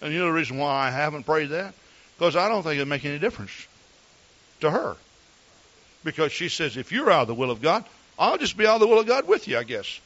[0.00, 1.74] And you know the reason why I haven't prayed that?
[2.16, 3.66] Because I don't think it'd make any difference
[4.60, 4.96] to her.
[6.04, 7.84] Because she says, if you're out of the will of God,
[8.18, 10.00] I'll just be out of the will of God with you, I guess,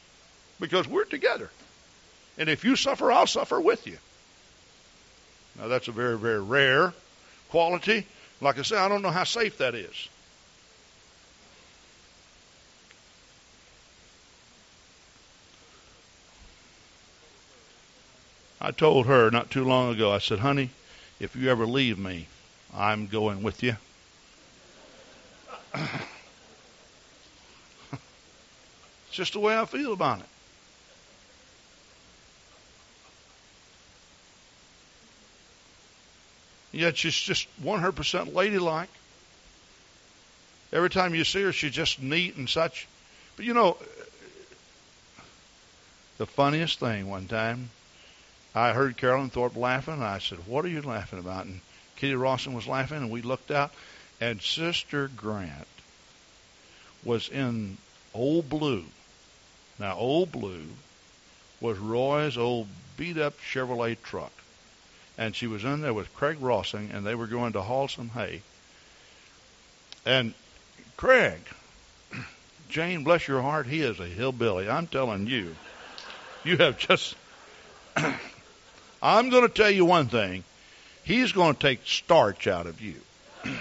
[0.59, 1.49] because we're together.
[2.37, 3.97] And if you suffer, I'll suffer with you.
[5.59, 6.93] Now, that's a very, very rare
[7.49, 8.05] quality.
[8.41, 10.09] Like I say, I don't know how safe that is.
[18.59, 20.69] I told her not too long ago, I said, honey,
[21.19, 22.27] if you ever leave me,
[22.73, 23.75] I'm going with you.
[29.13, 30.25] It's just the way I feel about it.
[36.71, 38.89] Yet she's just 100% ladylike.
[40.71, 42.87] Every time you see her, she's just neat and such.
[43.35, 43.77] But you know,
[46.17, 47.69] the funniest thing one time,
[48.55, 49.93] I heard Carolyn Thorpe laughing.
[49.93, 51.45] And I said, What are you laughing about?
[51.45, 51.61] And
[51.97, 53.71] Kitty Rawson was laughing, and we looked out,
[54.19, 55.67] and Sister Grant
[57.03, 57.77] was in
[58.15, 58.85] old blue
[59.83, 60.63] now, Old Blue
[61.59, 64.31] was Roy's old beat up Chevrolet truck.
[65.17, 68.07] And she was in there with Craig Rossing, and they were going to haul some
[68.07, 68.43] hay.
[70.05, 70.33] And
[70.95, 71.41] Craig,
[72.69, 74.69] Jane, bless your heart, he is a hillbilly.
[74.69, 75.53] I'm telling you.
[76.45, 77.15] You have just.
[79.03, 80.45] I'm going to tell you one thing.
[81.03, 82.95] He's going to take starch out of you.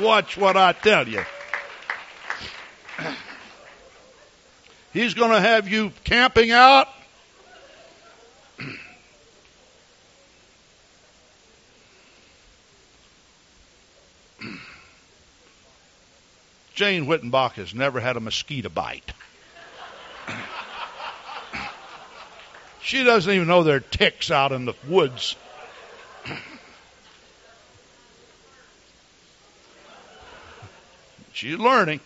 [0.00, 1.24] Watch what I tell you.
[4.96, 6.88] He's going to have you camping out.
[16.74, 19.12] Jane Wittenbach has never had a mosquito bite.
[22.80, 25.36] she doesn't even know there are ticks out in the woods.
[31.34, 32.00] She's learning.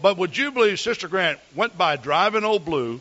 [0.00, 3.00] But would you believe Sister Grant went by driving old blue?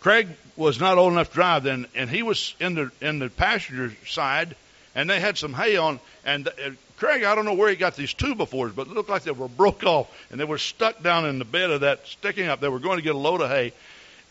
[0.00, 3.28] Craig was not old enough to drive then, and he was in the in the
[3.28, 4.56] passenger side,
[4.94, 6.00] and they had some hay on.
[6.24, 6.52] And uh,
[6.96, 9.30] Craig, I don't know where he got these two befores, but it looked like they
[9.30, 12.60] were broke off, and they were stuck down in the bed of that sticking up.
[12.60, 13.72] They were going to get a load of hay,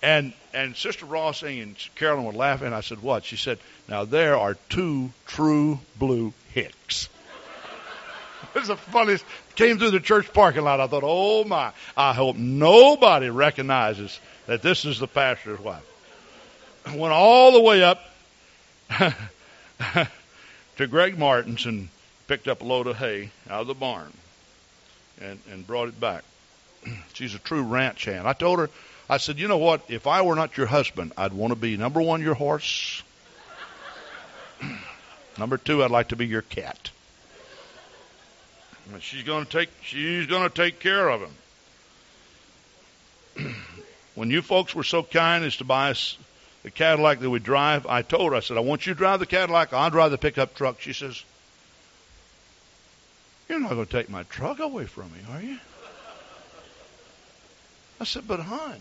[0.01, 2.73] and and Sister Rossing and Carolyn were laughing.
[2.73, 7.09] I said, "What?" She said, "Now there are two true blue hicks."
[8.55, 9.25] was the funniest.
[9.55, 10.79] Came through the church parking lot.
[10.79, 11.71] I thought, "Oh my!
[11.95, 15.85] I hope nobody recognizes that this is the pastor's wife."
[16.87, 18.01] Went all the way up
[20.77, 21.89] to Greg Martin's and
[22.27, 24.11] picked up a load of hay out of the barn
[25.21, 26.23] and and brought it back.
[27.13, 28.27] She's a true ranch hand.
[28.27, 28.69] I told her
[29.09, 29.81] I said, you know what?
[29.89, 33.01] If I were not your husband, I'd want to be number one, your horse.
[35.37, 36.91] number two, I'd like to be your cat.
[38.99, 41.31] She's going to take, she's going to take care of him.
[44.15, 46.17] when you folks were so kind as to buy us
[46.63, 49.19] the Cadillac that we drive, I told her, I said, I want you to drive
[49.19, 49.73] the Cadillac.
[49.73, 50.81] I'll drive the pickup truck.
[50.81, 51.23] She says,
[53.47, 55.57] You're not going to take my truck away from me, are you?
[58.01, 58.79] I said, But, hon,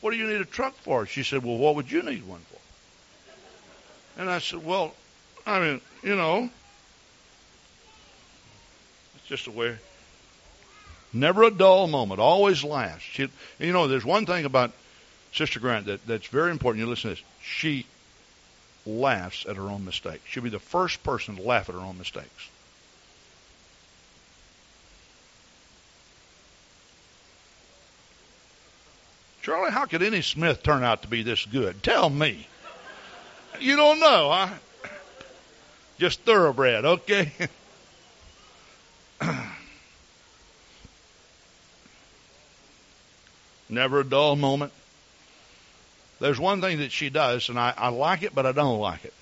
[0.00, 1.06] what do you need a truck for?
[1.06, 4.20] She said, Well, what would you need one for?
[4.20, 4.94] And I said, Well,
[5.46, 6.50] I mean, you know,
[9.30, 9.78] just a way.
[11.12, 12.20] Never a dull moment.
[12.20, 13.02] Always laughs.
[13.02, 14.72] She, you know, there's one thing about
[15.32, 16.84] Sister Grant that, that's very important.
[16.84, 17.24] You listen to this.
[17.40, 17.86] She
[18.84, 20.22] laughs at her own mistakes.
[20.28, 22.50] She'll be the first person to laugh at her own mistakes.
[29.42, 31.82] Charlie, how could any Smith turn out to be this good?
[31.84, 32.46] Tell me.
[33.60, 34.48] You don't know, huh?
[35.98, 37.30] Just thoroughbred, okay?
[43.68, 44.72] Never a dull moment.
[46.18, 49.04] There's one thing that she does, and I, I like it, but I don't like
[49.04, 49.14] it.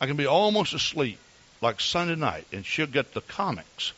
[0.00, 1.18] I can be almost asleep,
[1.60, 3.92] like Sunday night, and she'll get the comics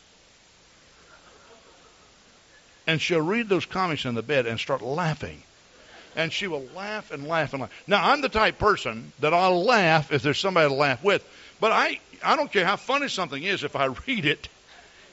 [2.87, 5.43] and she'll read those comics in the bed and start laughing.
[6.17, 7.71] And she will laugh and laugh and laugh.
[7.87, 11.25] Now, I'm the type person that I'll laugh if there's somebody to laugh with.
[11.61, 14.49] But I, I don't care how funny something is if I read it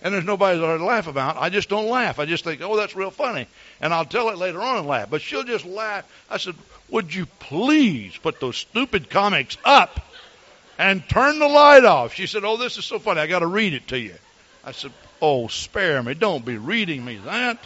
[0.03, 1.37] and there's nobody to laugh about.
[1.37, 2.19] I just don't laugh.
[2.19, 3.47] I just think, oh, that's real funny.
[3.81, 5.09] And I'll tell it later on and laugh.
[5.09, 6.05] But she'll just laugh.
[6.29, 6.57] I said,
[6.89, 10.01] would you please put those stupid comics up
[10.79, 12.15] and turn the light off?
[12.15, 13.21] She said, oh, this is so funny.
[13.21, 14.15] I got to read it to you.
[14.65, 14.93] I said,
[15.27, 16.13] Oh, spare me.
[16.13, 17.59] Don't be reading me that.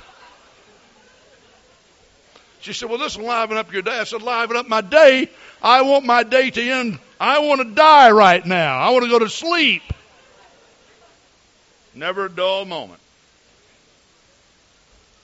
[2.60, 3.98] She said, Well, this will liven up your day.
[3.98, 5.28] I said, Liven up my day.
[5.62, 6.98] I want my day to end.
[7.20, 8.78] I want to die right now.
[8.78, 9.82] I want to go to sleep.
[11.94, 13.00] Never a dull moment.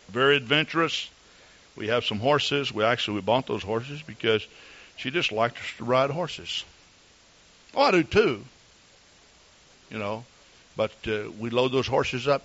[0.08, 1.08] Very adventurous.
[1.76, 2.72] We have some horses.
[2.72, 4.46] We actually we bought those horses because
[4.96, 6.64] she just liked us to ride horses.
[7.74, 8.44] Oh, I do too.
[9.90, 10.24] You know,
[10.76, 12.42] but uh, we load those horses up.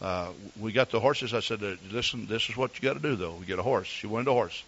[0.00, 1.32] Uh, we got the horses.
[1.32, 3.34] I said, uh, "Listen, this is what you got to do, though.
[3.34, 3.86] We get a horse.
[3.86, 4.62] She wanted a horse.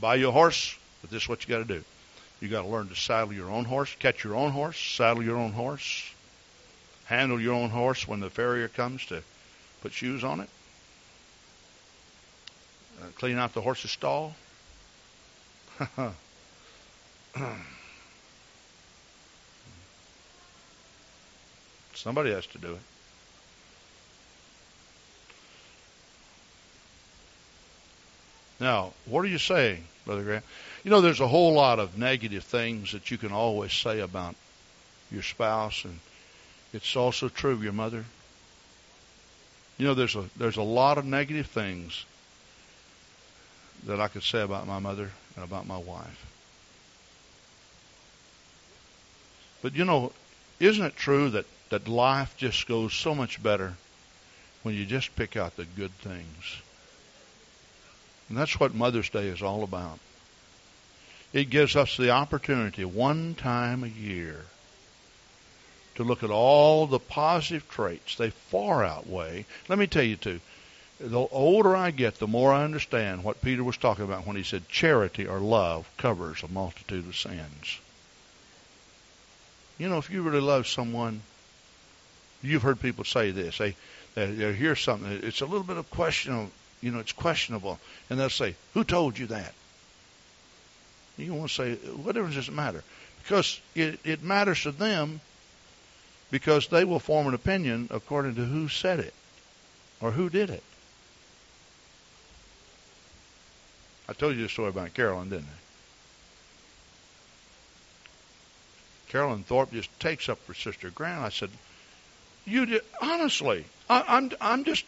[0.00, 1.84] Buy you a horse, but this is what you got to do.
[2.40, 5.36] You got to learn to saddle your own horse, catch your own horse, saddle your
[5.36, 6.10] own horse,
[7.06, 9.22] handle your own horse when the farrier comes to
[9.80, 10.48] put shoes on it,
[13.00, 14.34] uh, clean out the horse's stall."
[21.94, 22.80] Somebody has to do it.
[28.60, 30.42] Now, what are you saying, Brother Graham?
[30.84, 34.34] You know, there's a whole lot of negative things that you can always say about
[35.10, 35.98] your spouse, and
[36.72, 38.04] it's also true of your mother.
[39.78, 42.04] You know, there's a there's a lot of negative things
[43.86, 46.26] that I could say about my mother and about my wife.
[49.62, 50.12] But you know,
[50.60, 53.74] isn't it true that that life just goes so much better
[54.62, 56.62] when you just pick out the good things.
[58.28, 59.98] And that's what Mother's Day is all about.
[61.32, 64.44] It gives us the opportunity one time a year
[65.96, 68.16] to look at all the positive traits.
[68.16, 69.46] They far outweigh.
[69.68, 70.40] Let me tell you, too,
[70.98, 74.42] the older I get, the more I understand what Peter was talking about when he
[74.42, 77.80] said charity or love covers a multitude of sins.
[79.76, 81.20] You know, if you really love someone,
[82.44, 83.56] You've heard people say this.
[83.56, 83.74] They,
[84.14, 85.10] they, they hear something.
[85.22, 86.50] It's a little bit of questionable.
[86.84, 87.80] You know, it's questionable,
[88.10, 89.54] and they'll say, "Who told you that?"
[91.16, 92.84] You want to say, "What difference does it matter?"
[93.22, 95.22] Because it, it matters to them
[96.30, 99.14] because they will form an opinion according to who said it
[99.98, 100.62] or who did it.
[104.06, 105.60] I told you the story about Carolyn, didn't I?
[109.10, 111.22] Carolyn Thorpe just takes up for sister Grant.
[111.22, 111.48] I said,
[112.44, 113.64] "You did honestly?
[113.88, 114.84] I, I'm I'm just."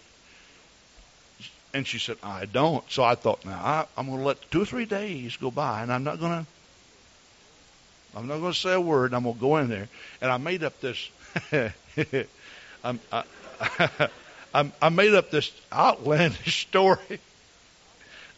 [1.77, 4.63] And she said, "I don't." So I thought, now I, I'm going to let two
[4.63, 6.47] or three days go by, and I'm not going to.
[8.17, 9.13] I'm not going to say a word.
[9.13, 9.87] I'm going to go in there,
[10.23, 11.11] and I made up this.
[12.83, 13.25] I'm, I,
[14.55, 17.21] I, I made up this outlandish story.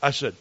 [0.02, 0.34] I said,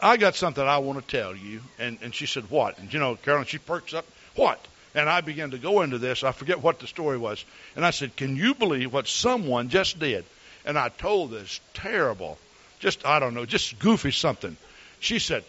[0.00, 1.60] I got something I want to tell you.
[1.78, 2.78] And, and she said, What?
[2.78, 4.58] And you know, Carolyn, she perks up, What?
[4.94, 6.24] And I began to go into this.
[6.24, 7.44] I forget what the story was.
[7.76, 10.24] And I said, Can you believe what someone just did?
[10.64, 12.38] And I told this terrible,
[12.78, 14.56] just, I don't know, just goofy something.
[15.00, 15.44] She said,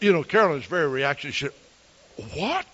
[0.00, 1.32] You know, Carolyn's very reactionary.
[1.32, 1.54] She said,
[2.34, 2.66] What?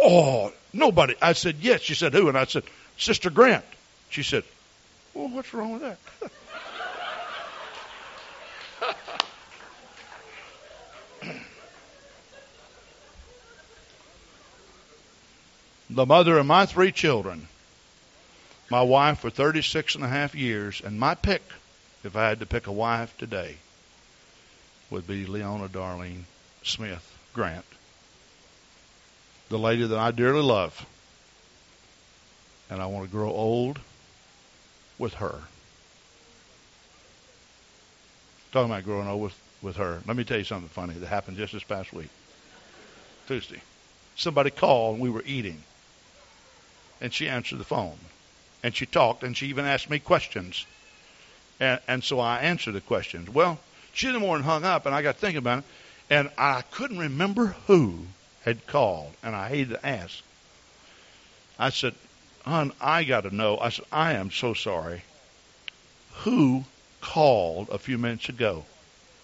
[0.00, 1.14] Oh, nobody.
[1.22, 1.82] I said, Yes.
[1.82, 2.28] She said, Who?
[2.28, 2.64] And I said,
[2.98, 3.64] Sister Grant.
[4.10, 4.44] She said,
[5.14, 5.98] Well, what's wrong with that?
[15.90, 17.46] the mother of my three children,
[18.72, 21.42] my wife for 36 and a half years, and my pick,
[22.04, 23.56] if I had to pick a wife today,
[24.88, 26.22] would be Leona Darlene
[26.62, 27.66] Smith Grant,
[29.50, 30.86] the lady that I dearly love.
[32.70, 33.78] And I want to grow old
[34.98, 35.38] with her.
[38.52, 40.00] Talking about growing old with, with her.
[40.06, 42.08] Let me tell you something funny that happened just this past week.
[43.28, 43.60] Tuesday.
[44.16, 45.62] Somebody called and we were eating
[47.02, 47.98] and she answered the phone.
[48.62, 50.66] And she talked, and she even asked me questions.
[51.58, 53.28] And, and so I answered the questions.
[53.28, 53.58] Well,
[53.92, 55.64] she didn't than hung up, and I got thinking about it,
[56.10, 58.06] and I couldn't remember who
[58.44, 60.22] had called, and I hated to ask.
[61.58, 61.94] I said,
[62.44, 63.58] Hon, I got to know.
[63.58, 65.02] I said, I am so sorry.
[66.24, 66.64] Who
[67.00, 68.64] called a few minutes ago?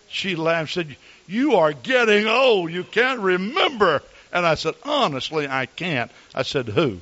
[0.08, 2.70] She laughed and said, You are getting old.
[2.70, 4.02] You can't remember.
[4.32, 6.10] And I said, Honestly, I can't.
[6.34, 7.00] I said, Who?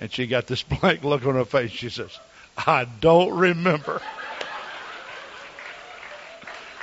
[0.00, 1.70] And she got this blank look on her face.
[1.70, 2.18] She says,
[2.56, 4.00] I don't remember.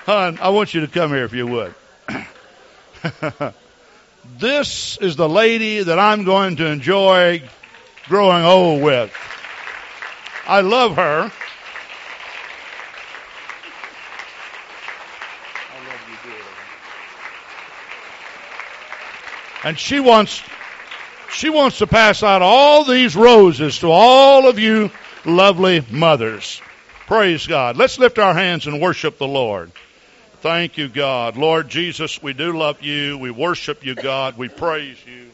[0.06, 1.74] Hon, I want you to come here if you would.
[4.38, 7.44] this is the lady that I'm going to enjoy
[8.08, 9.14] growing old with.
[10.48, 11.02] I love her.
[11.04, 11.28] I
[15.90, 16.42] love you dear.
[19.66, 20.42] And she wants
[21.32, 24.92] she wants to pass out all these roses to all of you
[25.26, 26.62] lovely mothers.
[27.06, 27.78] Praise God.
[27.78, 29.72] Let's lift our hands and worship the Lord.
[30.42, 31.36] Thank you, God.
[31.36, 33.18] Lord Jesus, we do love you.
[33.18, 34.38] We worship you, God.
[34.38, 35.30] We praise you.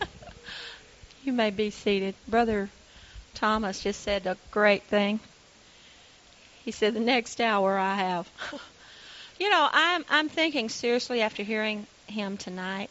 [1.24, 2.14] You may be seated.
[2.28, 2.70] Brother
[3.34, 5.18] Thomas just said a great thing.
[6.64, 8.28] He said, The next hour I have.
[9.40, 12.90] you know, I'm, I'm thinking seriously after hearing him tonight.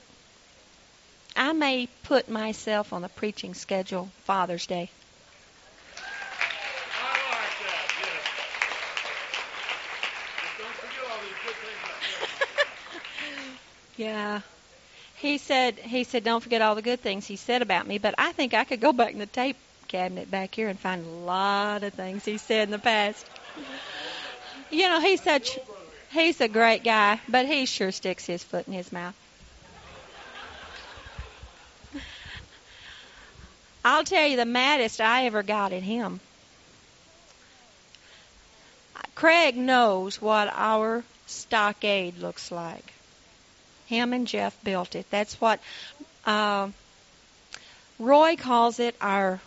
[1.35, 4.89] I may put myself on the preaching schedule Father's Day.
[13.97, 14.41] yeah.
[15.17, 18.15] He said he said don't forget all the good things he said about me, but
[18.17, 19.57] I think I could go back in the tape
[19.87, 23.25] cabinet back here and find a lot of things he said in the past.
[24.69, 25.57] You know, he's such
[26.15, 29.13] He's a great guy, but he sure sticks his foot in his mouth.
[33.83, 36.21] I'll tell you the maddest I ever got at him.
[39.13, 42.93] Craig knows what our stockade looks like.
[43.87, 45.05] Him and Jeff built it.
[45.09, 45.59] That's what
[46.25, 46.69] uh,
[47.99, 49.41] Roy calls it our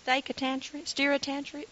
[0.00, 1.68] steak attachment, steer attachment.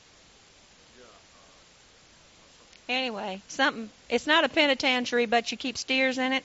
[2.89, 3.91] Anyway, something.
[4.09, 6.45] It's not a penitentiary, but you keep steers in it.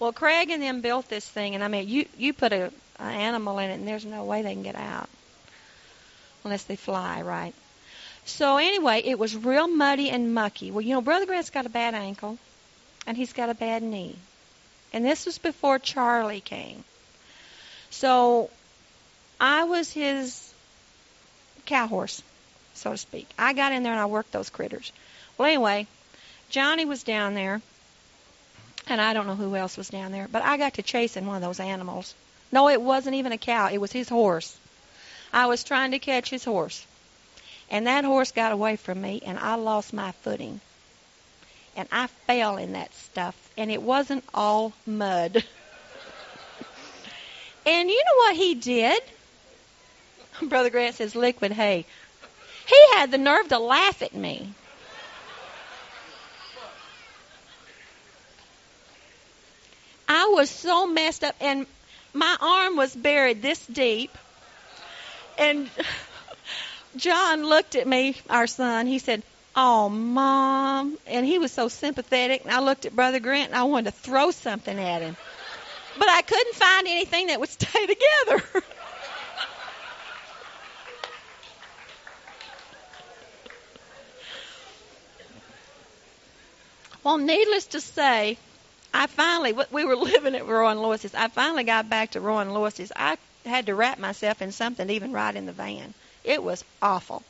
[0.00, 3.14] Well, Craig and them built this thing, and I mean, you you put a an
[3.14, 5.08] animal in it, and there's no way they can get out
[6.44, 7.54] unless they fly, right?
[8.24, 10.70] So anyway, it was real muddy and mucky.
[10.70, 12.38] Well, you know, Brother Grant's got a bad ankle,
[13.06, 14.16] and he's got a bad knee,
[14.92, 16.82] and this was before Charlie came.
[17.90, 18.50] So
[19.40, 20.52] I was his
[21.66, 22.22] cow horse,
[22.74, 23.28] so to speak.
[23.38, 24.92] I got in there and I worked those critters.
[25.40, 25.86] Well, anyway,
[26.50, 27.62] Johnny was down there,
[28.86, 31.36] and I don't know who else was down there, but I got to chasing one
[31.36, 32.14] of those animals.
[32.52, 34.54] No, it wasn't even a cow, it was his horse.
[35.32, 36.84] I was trying to catch his horse.
[37.70, 40.60] And that horse got away from me, and I lost my footing.
[41.74, 45.36] and I fell in that stuff, and it wasn't all mud.
[47.64, 49.02] and you know what he did?
[50.42, 51.86] Brother Grant says liquid hay.
[52.66, 54.52] He had the nerve to laugh at me.
[60.12, 61.66] I was so messed up, and
[62.12, 64.18] my arm was buried this deep.
[65.38, 65.70] And
[66.96, 68.88] John looked at me, our son.
[68.88, 69.22] He said,
[69.54, 70.98] Oh, Mom.
[71.06, 72.42] And he was so sympathetic.
[72.42, 75.16] And I looked at Brother Grant and I wanted to throw something at him.
[75.96, 78.42] But I couldn't find anything that would stay together.
[87.04, 88.38] well, needless to say,
[88.92, 91.14] I finally, we were living at Roy and Lewis's.
[91.14, 92.92] I finally got back to Roy and Lewis's.
[92.94, 95.94] I had to wrap myself in something to even ride in the van.
[96.24, 97.22] It was awful.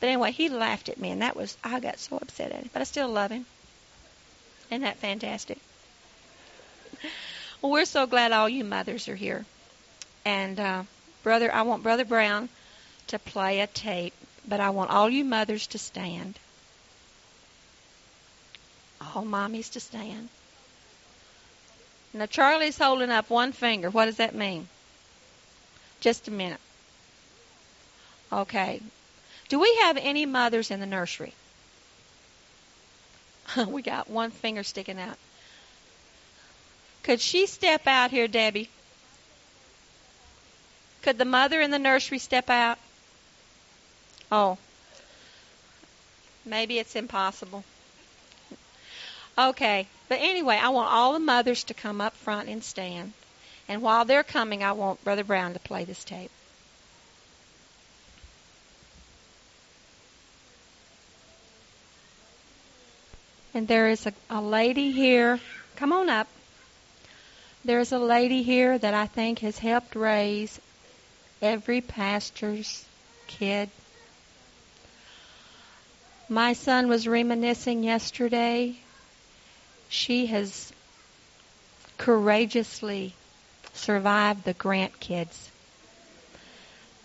[0.00, 2.70] But anyway, he laughed at me, and that was, I got so upset at him.
[2.72, 3.46] But I still love him.
[4.70, 5.58] Isn't that fantastic?
[7.60, 9.44] Well, we're so glad all you mothers are here.
[10.24, 10.84] And, uh,
[11.24, 12.48] brother, I want Brother Brown
[13.08, 14.14] to play a tape,
[14.46, 16.38] but I want all you mothers to stand.
[19.00, 20.28] All mommies to stand.
[22.14, 23.90] Now, Charlie's holding up one finger.
[23.90, 24.68] What does that mean?
[26.00, 26.60] Just a minute.
[28.32, 28.80] Okay.
[29.48, 31.34] Do we have any mothers in the nursery?
[33.66, 35.16] we got one finger sticking out.
[37.02, 38.68] Could she step out here, Debbie?
[41.02, 42.78] Could the mother in the nursery step out?
[44.30, 44.58] Oh.
[46.44, 47.64] Maybe it's impossible.
[49.38, 49.86] Okay.
[50.08, 53.12] But anyway, I want all the mothers to come up front and stand.
[53.68, 56.30] And while they're coming, I want Brother Brown to play this tape.
[63.54, 65.40] And there is a, a lady here.
[65.76, 66.28] Come on up.
[67.64, 70.60] There's a lady here that I think has helped raise
[71.42, 72.84] every pastor's
[73.26, 73.68] kid.
[76.28, 78.76] My son was reminiscing yesterday.
[79.88, 80.72] She has
[81.96, 83.14] courageously
[83.72, 85.50] survived the Grant kids.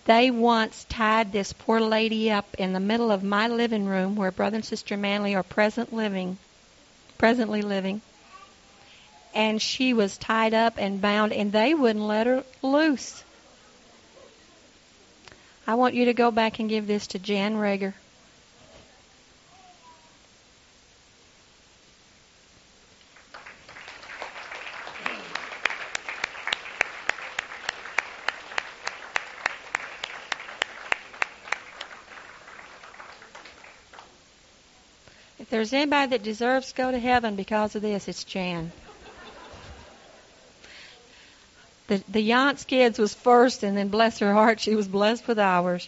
[0.05, 4.31] They once tied this poor lady up in the middle of my living room where
[4.31, 6.37] Brother and Sister Manley are present living,
[7.17, 8.01] presently living.
[9.33, 13.23] And she was tied up and bound, and they wouldn't let her loose.
[15.65, 17.93] I want you to go back and give this to Jan Rager.
[35.63, 38.73] There's anybody that deserves to go to heaven because of this, it's Jan.
[41.87, 45.39] The the Yance kids was first, and then bless her heart, she was blessed with
[45.39, 45.87] ours.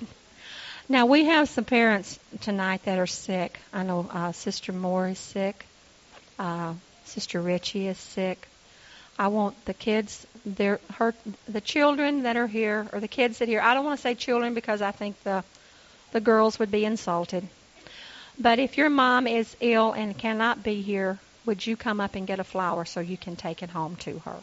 [0.90, 3.58] now we have some parents tonight that are sick.
[3.72, 5.64] I know uh, Sister Moore is sick.
[6.38, 6.74] Uh,
[7.06, 8.46] Sister Richie is sick.
[9.18, 11.14] I want the kids, their her,
[11.48, 13.62] the children that are here, or the kids that are here.
[13.62, 15.42] I don't want to say children because I think the
[16.12, 17.48] the girls would be insulted.
[18.38, 22.26] But if your mom is ill and cannot be here, would you come up and
[22.26, 24.36] get a flower so you can take it home to her?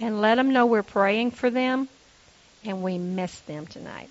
[0.00, 1.88] And let them know we're praying for them
[2.64, 4.08] and we miss them tonight.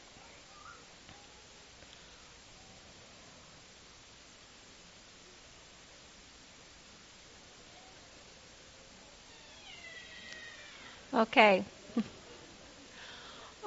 [11.14, 11.64] Okay.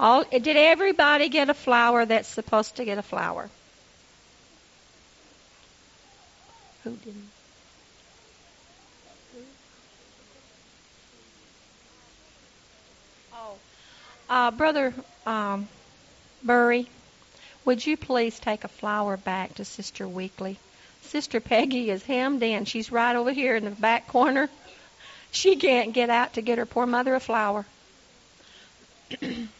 [0.01, 3.51] All, did everybody get a flower that's supposed to get a flower?
[6.84, 7.28] Who didn't?
[13.34, 13.57] Oh,
[14.30, 14.94] uh, Brother
[15.26, 15.68] um,
[16.42, 16.88] Burry,
[17.66, 20.59] would you please take a flower back to Sister Weekly?
[21.03, 22.64] Sister Peggy is hemmed in.
[22.64, 24.48] She's right over here in the back corner.
[25.30, 27.66] She can't get out to get her poor mother a flower.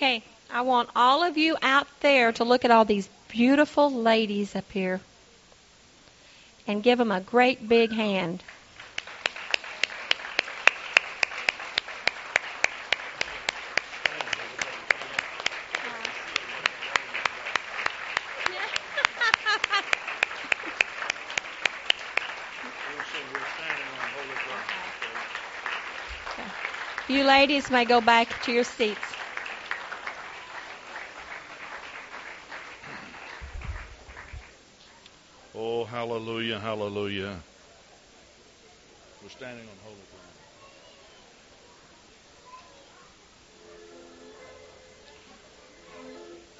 [0.00, 4.56] Okay, I want all of you out there to look at all these beautiful ladies
[4.56, 4.98] up here
[6.66, 8.42] and give them a great big hand.
[27.06, 29.19] You ladies may go back to your seats.
[35.90, 37.36] Hallelujah, hallelujah.
[39.22, 39.96] We're standing on holy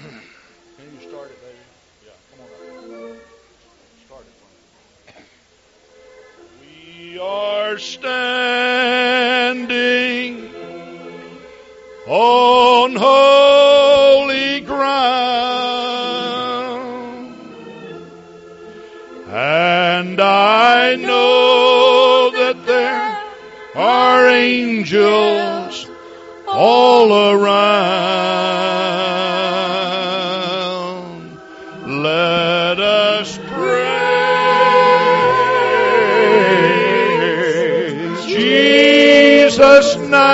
[0.01, 0.21] ground.
[0.77, 1.59] Can you start it, baby?
[2.05, 3.19] Yeah, come on up.
[4.07, 4.35] Start it.
[6.61, 8.91] We are standing
[12.09, 13.30] on holy
[24.81, 25.91] angels
[26.49, 27.61] all around.
[31.87, 33.85] Let us praise
[38.25, 40.31] Jesus now.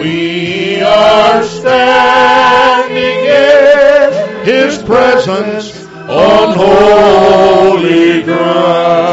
[0.00, 4.12] We are standing in
[4.46, 9.07] His presence on holy ground.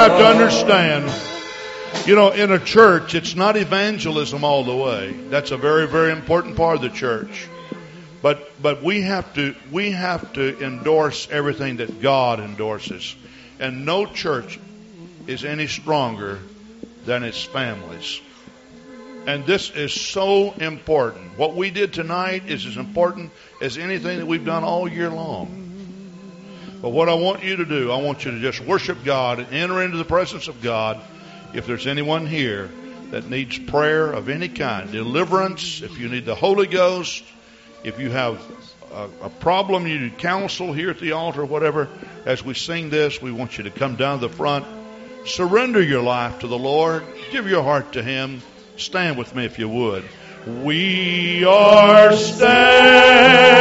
[0.00, 1.12] Have to understand,
[2.06, 5.12] you know, in a church, it's not evangelism all the way.
[5.28, 7.46] That's a very, very important part of the church.
[8.22, 13.14] But but we have to we have to endorse everything that God endorses.
[13.58, 14.58] And no church
[15.26, 16.38] is any stronger
[17.04, 18.22] than its families.
[19.26, 21.36] And this is so important.
[21.36, 25.59] What we did tonight is as important as anything that we've done all year long.
[26.82, 29.52] But what I want you to do, I want you to just worship God and
[29.52, 31.00] enter into the presence of God.
[31.52, 32.70] If there's anyone here
[33.10, 37.22] that needs prayer of any kind, deliverance, if you need the Holy Ghost,
[37.84, 38.40] if you have
[38.92, 41.88] a, a problem, you need counsel here at the altar, whatever,
[42.24, 44.64] as we sing this, we want you to come down to the front.
[45.26, 47.02] Surrender your life to the Lord.
[47.30, 48.40] Give your heart to Him.
[48.76, 50.04] Stand with me if you would.
[50.62, 53.60] We are standing